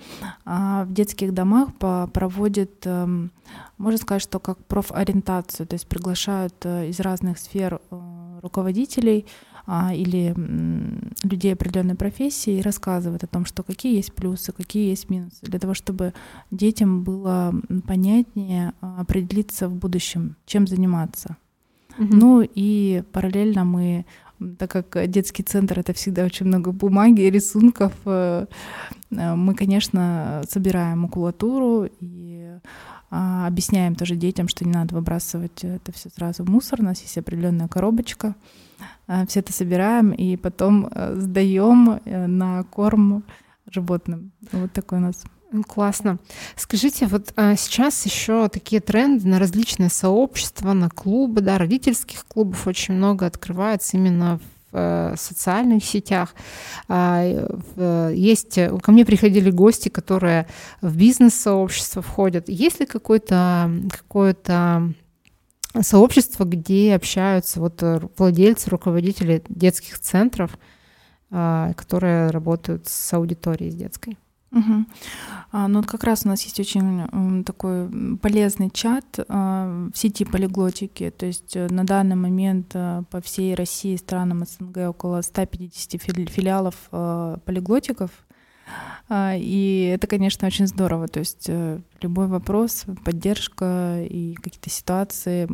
а, 0.45 0.85
в 0.85 0.93
детских 0.93 1.33
домах 1.33 1.69
проводит, 1.77 2.85
эм, 2.85 3.31
можно 3.77 3.99
сказать, 3.99 4.23
что 4.23 4.39
как 4.39 4.57
профориентацию, 4.65 5.67
то 5.67 5.75
есть 5.75 5.87
приглашают 5.87 6.55
э, 6.63 6.89
из 6.89 6.99
разных 6.99 7.37
сфер 7.37 7.81
э, 7.91 8.39
руководителей 8.41 9.25
или 9.67 10.35
людей 11.23 11.53
определенной 11.53 11.95
профессии 11.95 12.59
и 12.59 12.61
рассказывают 12.61 13.23
о 13.23 13.27
том, 13.27 13.45
что 13.45 13.63
какие 13.63 13.95
есть 13.95 14.13
плюсы, 14.13 14.51
какие 14.51 14.89
есть 14.89 15.09
минусы, 15.09 15.39
для 15.41 15.57
того, 15.57 15.73
чтобы 15.73 16.13
детям 16.51 17.03
было 17.03 17.51
понятнее 17.87 18.73
определиться 18.81 19.67
в 19.67 19.73
будущем, 19.73 20.35
чем 20.45 20.67
заниматься. 20.67 21.37
Угу. 21.97 22.07
Ну 22.15 22.41
и 22.41 23.03
параллельно 23.11 23.63
мы, 23.63 24.05
так 24.57 24.71
как 24.71 25.09
детский 25.09 25.43
центр 25.43 25.79
это 25.79 25.93
всегда 25.93 26.25
очень 26.25 26.45
много 26.45 26.71
бумаги, 26.71 27.21
рисунков, 27.21 27.93
э, 28.05 28.45
э, 29.11 29.35
мы, 29.35 29.55
конечно, 29.55 30.41
собираем 30.49 30.99
макулатуру 30.99 31.87
и 31.99 32.51
а, 33.11 33.47
объясняем 33.47 33.95
тоже 33.95 34.15
детям, 34.15 34.47
что 34.47 34.65
не 34.65 34.71
надо 34.71 34.95
выбрасывать 34.95 35.63
это 35.63 35.91
все 35.91 36.09
сразу 36.09 36.43
в 36.43 36.49
мусор. 36.49 36.81
У 36.81 36.83
нас 36.83 37.01
есть 37.01 37.17
определенная 37.17 37.67
коробочка. 37.67 38.35
Э, 39.07 39.25
все 39.27 39.39
это 39.39 39.53
собираем 39.53 40.11
и 40.11 40.35
потом 40.35 40.89
сдаем 41.13 41.99
на 42.05 42.63
корм 42.63 43.23
животным. 43.71 44.31
Вот 44.51 44.73
такой 44.73 44.97
у 44.97 45.01
нас 45.01 45.23
Классно. 45.67 46.17
Скажите, 46.55 47.05
вот 47.05 47.31
а, 47.35 47.55
сейчас 47.55 48.05
еще 48.05 48.49
такие 48.49 48.81
тренды 48.81 49.27
на 49.27 49.39
различные 49.39 49.89
сообщества, 49.89 50.73
на 50.73 50.89
клубы, 50.89 51.41
да, 51.41 51.57
родительских 51.57 52.25
клубов 52.25 52.67
очень 52.67 52.95
много 52.95 53.25
открывается 53.25 53.95
именно 53.95 54.39
в 54.39 54.77
э, 54.77 55.15
социальных 55.17 55.85
сетях. 55.85 56.35
А, 56.87 58.11
есть, 58.11 58.59
ко 58.81 58.91
мне 58.91 59.05
приходили 59.05 59.51
гости, 59.51 59.89
которые 59.89 60.47
в 60.81 60.97
бизнес-сообщество 60.97 62.01
входят. 62.01 62.49
Есть 62.49 62.79
ли 62.79 62.85
какое-то 62.85 63.71
какое-то 63.91 64.93
сообщество, 65.81 66.43
где 66.45 66.95
общаются 66.95 67.59
вот 67.59 67.81
э, 67.83 68.01
владельцы, 68.17 68.69
руководители 68.69 69.43
детских 69.49 69.99
центров, 69.99 70.57
а, 71.31 71.73
которые 71.73 72.29
работают 72.29 72.87
с 72.87 73.13
аудиторией 73.13 73.71
с 73.71 73.75
детской? 73.75 74.17
Угу. 74.55 74.85
А, 75.51 75.67
ну 75.67 75.79
вот 75.79 75.87
как 75.87 76.05
раз 76.05 76.25
у 76.25 76.29
нас 76.29 76.41
есть 76.43 76.59
очень 76.59 77.43
такой 77.43 77.89
полезный 78.21 78.69
чат 78.69 79.19
а, 79.27 79.89
в 79.93 79.97
сети 79.97 80.23
полиглотики. 80.23 81.11
То 81.11 81.25
есть 81.25 81.55
э, 81.57 81.67
на 81.69 81.85
данный 81.85 82.15
момент 82.15 82.71
а, 82.73 83.03
по 83.11 83.19
всей 83.19 83.53
России, 83.53 83.97
странам 83.97 84.45
СНГ 84.45 84.89
около 84.89 85.21
150 85.21 86.01
филиалов 86.01 86.75
а, 86.91 87.37
полиглотиков. 87.45 88.11
А, 89.09 89.35
и 89.35 89.91
это, 89.93 90.07
конечно, 90.07 90.47
очень 90.47 90.67
здорово. 90.67 91.09
То 91.09 91.19
есть 91.19 91.49
любой 92.01 92.27
вопрос, 92.27 92.85
поддержка 93.03 94.01
и 94.09 94.35
какие-то 94.35 94.69
ситуации, 94.69 95.49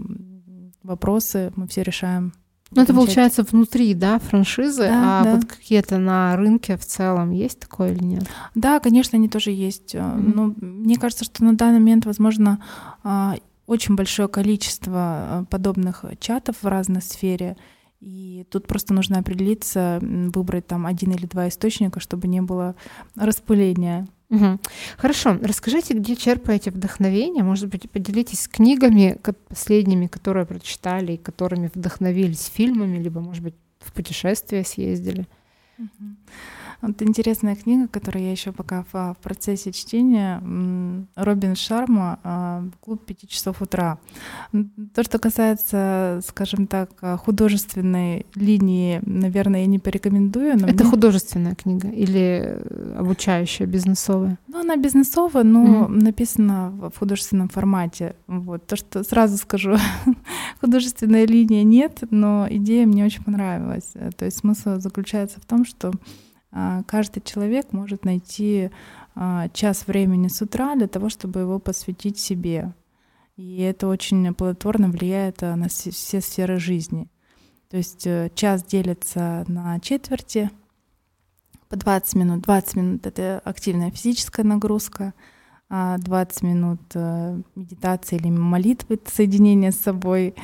вопросы 0.83 1.51
мы 1.55 1.67
все 1.67 1.81
решаем 1.81 2.33
ну, 2.71 2.84
это 2.84 2.93
получается 2.93 3.43
внутри, 3.43 3.93
да, 3.93 4.19
франшизы, 4.19 4.84
да, 4.84 5.19
а 5.19 5.23
да. 5.23 5.36
вот 5.36 5.45
какие-то 5.45 5.97
на 5.97 6.38
рынке 6.38 6.77
в 6.77 6.86
целом 6.86 7.31
есть 7.31 7.60
такое 7.60 7.91
или 7.91 8.03
нет? 8.03 8.23
Да, 8.55 8.79
конечно, 8.79 9.17
они 9.17 9.27
тоже 9.27 9.51
есть. 9.51 9.93
Mm-hmm. 9.93 10.34
Но 10.36 10.53
мне 10.57 10.97
кажется, 10.97 11.25
что 11.25 11.43
на 11.43 11.55
данный 11.55 11.79
момент, 11.79 12.05
возможно, 12.05 12.63
а, 13.03 13.36
очень 13.67 13.95
большое 13.95 14.29
количество 14.29 14.93
а, 14.95 15.45
подобных 15.49 16.05
чатов 16.19 16.57
в 16.62 16.67
разной 16.67 17.01
сфере. 17.01 17.57
И 17.99 18.45
тут 18.49 18.67
просто 18.67 18.93
нужно 18.93 19.19
определиться, 19.19 19.99
выбрать 20.01 20.65
там 20.65 20.86
один 20.86 21.12
или 21.12 21.25
два 21.25 21.49
источника, 21.49 21.99
чтобы 21.99 22.27
не 22.27 22.41
было 22.41 22.75
распыления. 23.15 24.07
Угу. 24.31 24.59
Хорошо, 24.97 25.37
расскажите, 25.41 25.93
где 25.93 26.15
черпаете 26.15 26.71
вдохновение? 26.71 27.43
Может 27.43 27.67
быть, 27.67 27.91
поделитесь 27.91 28.47
книгами 28.47 29.19
последними, 29.49 30.07
которые 30.07 30.45
прочитали 30.45 31.13
и 31.13 31.17
которыми 31.17 31.69
вдохновились 31.73 32.49
фильмами, 32.53 32.97
либо, 32.97 33.19
может 33.19 33.43
быть, 33.43 33.55
в 33.79 33.91
путешествие 33.91 34.63
съездили. 34.63 35.27
Угу. 35.77 36.15
Вот 36.81 37.01
интересная 37.01 37.55
книга, 37.55 37.87
которую 37.87 38.25
я 38.25 38.31
еще 38.31 38.51
пока 38.51 38.83
в, 38.91 38.93
в 38.93 39.17
процессе 39.21 39.71
чтения. 39.71 40.41
Робин 41.15 41.55
Шарма 41.55 42.19
а, 42.23 42.63
«Клуб 42.79 43.05
пяти 43.05 43.27
часов 43.27 43.61
утра». 43.61 43.99
То, 44.95 45.03
что 45.03 45.19
касается, 45.19 46.21
скажем 46.27 46.67
так, 46.67 46.89
художественной 47.23 48.25
линии, 48.35 48.99
наверное, 49.05 49.61
я 49.61 49.65
не 49.67 49.79
порекомендую. 49.79 50.57
Но 50.59 50.67
Это 50.67 50.83
мне... 50.83 50.91
художественная 50.91 51.55
книга 51.55 51.89
или 51.89 52.59
обучающая, 52.97 53.67
бизнесовая? 53.67 54.37
Ну, 54.47 54.59
она 54.59 54.75
бизнесовая, 54.75 55.43
но 55.43 55.85
mm 55.85 56.01
написана 56.01 56.69
в 56.71 56.97
художественном 56.97 57.49
формате. 57.49 58.15
Вот. 58.27 58.65
То, 58.65 58.75
что 58.75 59.03
сразу 59.03 59.37
скажу, 59.37 59.77
художественной 60.61 61.25
линии 61.25 61.63
нет, 61.63 61.99
но 62.09 62.47
идея 62.49 62.85
мне 62.85 63.05
очень 63.05 63.23
понравилась. 63.23 63.93
То 64.17 64.25
есть 64.25 64.37
смысл 64.37 64.79
заключается 64.79 65.39
в 65.39 65.45
том, 65.45 65.65
что 65.65 65.91
каждый 66.51 67.21
человек 67.21 67.71
может 67.73 68.05
найти 68.05 68.69
а, 69.15 69.47
час 69.49 69.87
времени 69.87 70.27
с 70.27 70.41
утра 70.41 70.75
для 70.75 70.87
того, 70.87 71.09
чтобы 71.09 71.41
его 71.41 71.59
посвятить 71.59 72.19
себе. 72.19 72.73
И 73.37 73.61
это 73.61 73.87
очень 73.87 74.33
плодотворно 74.33 74.89
влияет 74.89 75.41
на 75.41 75.67
все 75.69 76.21
сферы 76.21 76.59
жизни. 76.59 77.07
То 77.69 77.77
есть 77.77 78.07
час 78.35 78.63
делится 78.63 79.45
на 79.47 79.79
четверти, 79.79 80.51
по 81.71 81.77
20 81.77 82.15
минут. 82.15 82.41
20 82.41 82.75
минут— 82.75 83.05
это 83.07 83.41
активная 83.45 83.91
физическая 83.91 84.45
нагрузка, 84.45 85.13
20 85.69 86.43
а 86.43 86.45
минут 86.45 86.81
медитации 87.55 88.17
или 88.17 88.29
молитвы, 88.29 88.99
соединение 89.05 89.71
с 89.71 89.79
собой, 89.79 90.35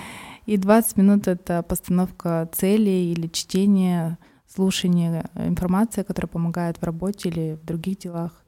и 0.46 0.56
20 0.56 0.98
минут— 0.98 1.28
это 1.30 1.64
постановка 1.64 2.50
целей 2.54 3.12
или 3.12 3.28
чтение, 3.28 4.18
слушание 4.54 5.26
информации, 5.36 6.04
которая 6.04 6.30
помогает 6.30 6.78
в 6.78 6.84
работе 6.84 7.30
или 7.30 7.58
в 7.62 7.66
других 7.66 8.00
делах. 8.00 8.44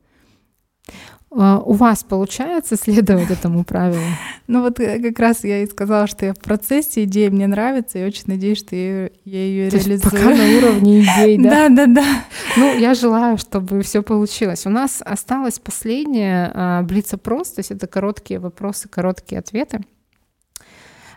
А, 1.32 1.60
у 1.60 1.74
вас 1.74 2.04
получается 2.04 2.76
следовать 2.76 3.30
этому 3.30 3.64
правилу? 3.64 4.02
Ну 4.48 4.62
вот 4.62 4.80
э, 4.80 5.00
как 5.00 5.20
раз 5.20 5.44
я 5.44 5.62
и 5.62 5.68
сказала, 5.68 6.08
что 6.08 6.26
я 6.26 6.34
в 6.34 6.40
процессе, 6.40 7.04
идея 7.04 7.30
мне 7.30 7.46
нравится, 7.46 8.00
и 8.00 8.04
очень 8.04 8.24
надеюсь, 8.26 8.58
что 8.58 8.76
я, 8.76 9.12
я 9.26 9.40
ее 9.46 9.70
реализую. 9.70 10.02
Пока 10.02 10.24
на 10.34 10.58
уровне 10.58 11.02
идей, 11.02 11.38
да? 11.38 11.70
Да, 11.70 11.86
да, 11.86 11.86
да. 11.86 12.24
Ну, 12.58 12.76
я 12.76 12.96
желаю, 12.96 13.38
чтобы 13.38 13.84
все 13.84 14.02
получилось. 14.02 14.66
У 14.66 14.72
нас 14.72 15.04
осталось 15.06 15.60
последнее 15.60 16.52
а, 16.52 16.82
блиц-опрос, 16.82 17.52
то 17.52 17.60
есть 17.60 17.70
это 17.70 17.86
короткие 17.86 18.40
вопросы, 18.40 18.90
короткие 18.90 19.38
ответы. 19.38 19.82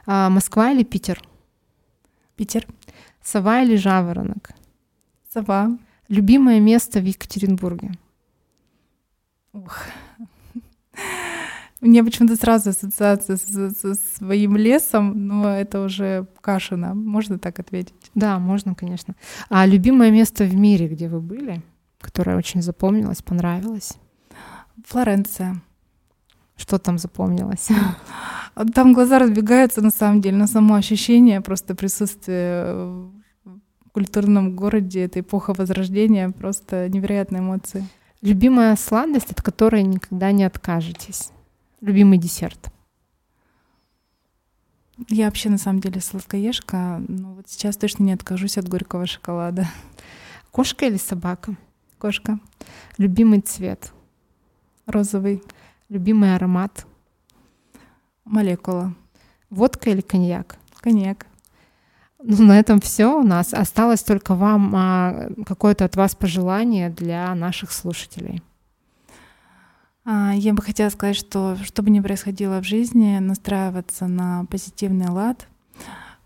А, 0.05 0.29
Москва 0.29 0.73
или 0.73 0.83
Питер? 0.83 1.23
Питер. 2.37 2.67
Сова 3.23 3.63
или 3.63 3.77
жаворонок? 3.77 4.51
Сова. 5.33 5.79
Любимое 6.09 6.61
место 6.61 7.01
в 7.01 7.05
Екатеринбурге? 7.05 7.93
Ух. 9.55 9.79
Мне 11.81 12.05
почему-то 12.05 12.37
сразу 12.37 12.71
ассоциация 12.71 13.39
со 13.39 13.95
своим 13.95 14.57
лесом, 14.57 15.27
но 15.27 15.49
это 15.49 15.81
уже 15.81 16.27
Кашина. 16.43 16.95
Можно 16.95 17.39
так 17.39 17.59
ответить? 17.59 17.95
Да, 18.15 18.39
можно, 18.39 18.75
конечно. 18.75 19.15
А 19.49 19.65
любимое 19.65 20.11
место 20.11 20.45
в 20.45 20.55
мире, 20.55 20.87
где 20.87 21.09
вы 21.09 21.21
были, 21.21 21.63
которое 21.99 22.37
очень 22.37 22.61
запомнилось, 22.61 23.23
понравилось? 23.23 23.97
Флоренция. 24.85 25.63
Что 26.57 26.79
там 26.79 26.99
запомнилось? 26.99 27.69
Там 28.75 28.93
глаза 28.93 29.19
разбегаются 29.19 29.81
на 29.81 29.91
самом 29.91 30.21
деле, 30.21 30.37
но 30.37 30.47
само 30.47 30.75
ощущение 30.75 31.41
просто 31.41 31.75
присутствия 31.75 32.75
в 32.75 33.22
культурном 33.93 34.57
городе, 34.57 35.05
это 35.05 35.21
эпоха 35.21 35.53
Возрождения, 35.53 36.31
просто 36.31 36.89
невероятные 36.89 37.41
эмоции. 37.41 37.87
Любимая 38.23 38.77
сладость, 38.77 39.31
от 39.31 39.43
которой 39.43 39.83
никогда 39.83 40.33
не 40.33 40.45
откажетесь. 40.45 41.31
Любимый 41.81 42.19
десерт. 42.19 42.73
Я 45.09 45.27
вообще 45.27 45.49
на 45.49 45.59
самом 45.59 45.81
деле 45.81 46.01
сладкоежка, 46.01 47.03
но 47.09 47.35
вот 47.35 47.49
сейчас 47.49 47.77
точно 47.77 48.05
не 48.05 48.13
откажусь 48.13 48.59
от 48.59 48.69
горького 48.69 49.07
шоколада. 49.07 49.67
Кошка 50.51 50.87
или 50.87 50.97
собака? 50.97 51.57
Кошка. 51.99 52.39
Любимый 52.99 53.41
цвет? 53.41 53.93
Розовый. 54.87 55.43
Любимый 55.89 56.35
аромат? 56.35 56.87
Молекула. 58.25 58.95
Водка 59.51 59.91
или 59.91 60.01
коньяк? 60.01 60.57
Коньяк. 60.81 61.27
Ну, 62.25 62.45
на 62.45 62.59
этом 62.59 62.81
все 62.81 63.19
у 63.19 63.23
нас. 63.23 63.53
Осталось 63.53 64.03
только 64.03 64.35
вам 64.35 64.73
а, 64.75 65.29
какое-то 65.45 65.85
от 65.85 65.97
вас 65.97 66.15
пожелание 66.15 66.89
для 66.89 67.35
наших 67.35 67.73
слушателей. 67.73 68.43
А, 70.05 70.33
я 70.35 70.53
бы 70.55 70.63
хотела 70.63 70.89
сказать, 70.89 71.17
что 71.17 71.57
что 71.63 71.83
бы 71.83 71.91
ни 71.91 72.01
происходило 72.01 72.61
в 72.61 72.65
жизни, 72.65 73.19
настраиваться 73.19 74.07
на 74.07 74.45
позитивный 74.47 75.09
лад, 75.09 75.47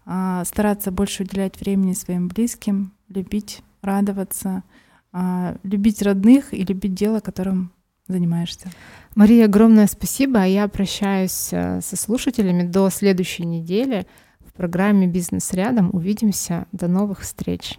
а, 0.05 0.45
стараться 0.45 0.91
больше 0.91 1.23
уделять 1.23 1.59
времени 1.61 1.95
своим 1.95 2.29
близким, 2.29 2.93
любить, 3.09 3.63
радоваться, 3.83 4.63
а, 5.13 5.57
любить 5.63 6.03
родных 6.03 6.53
и 6.53 6.65
любить 6.65 6.95
дело, 6.95 7.21
которым 7.21 7.73
занимаешься. 8.07 8.71
Мария, 9.15 9.47
огромное 9.47 9.87
спасибо. 9.87 10.45
Я 10.45 10.69
прощаюсь 10.69 11.49
э, 11.51 11.81
со 11.81 11.97
слушателями 11.97 12.63
до 12.63 12.89
следующей 12.91 13.45
недели 13.45 14.07
программе 14.57 15.07
«Бизнес 15.07 15.53
рядом». 15.53 15.91
Увидимся. 15.93 16.67
До 16.73 16.89
новых 16.89 17.21
встреч. 17.21 17.79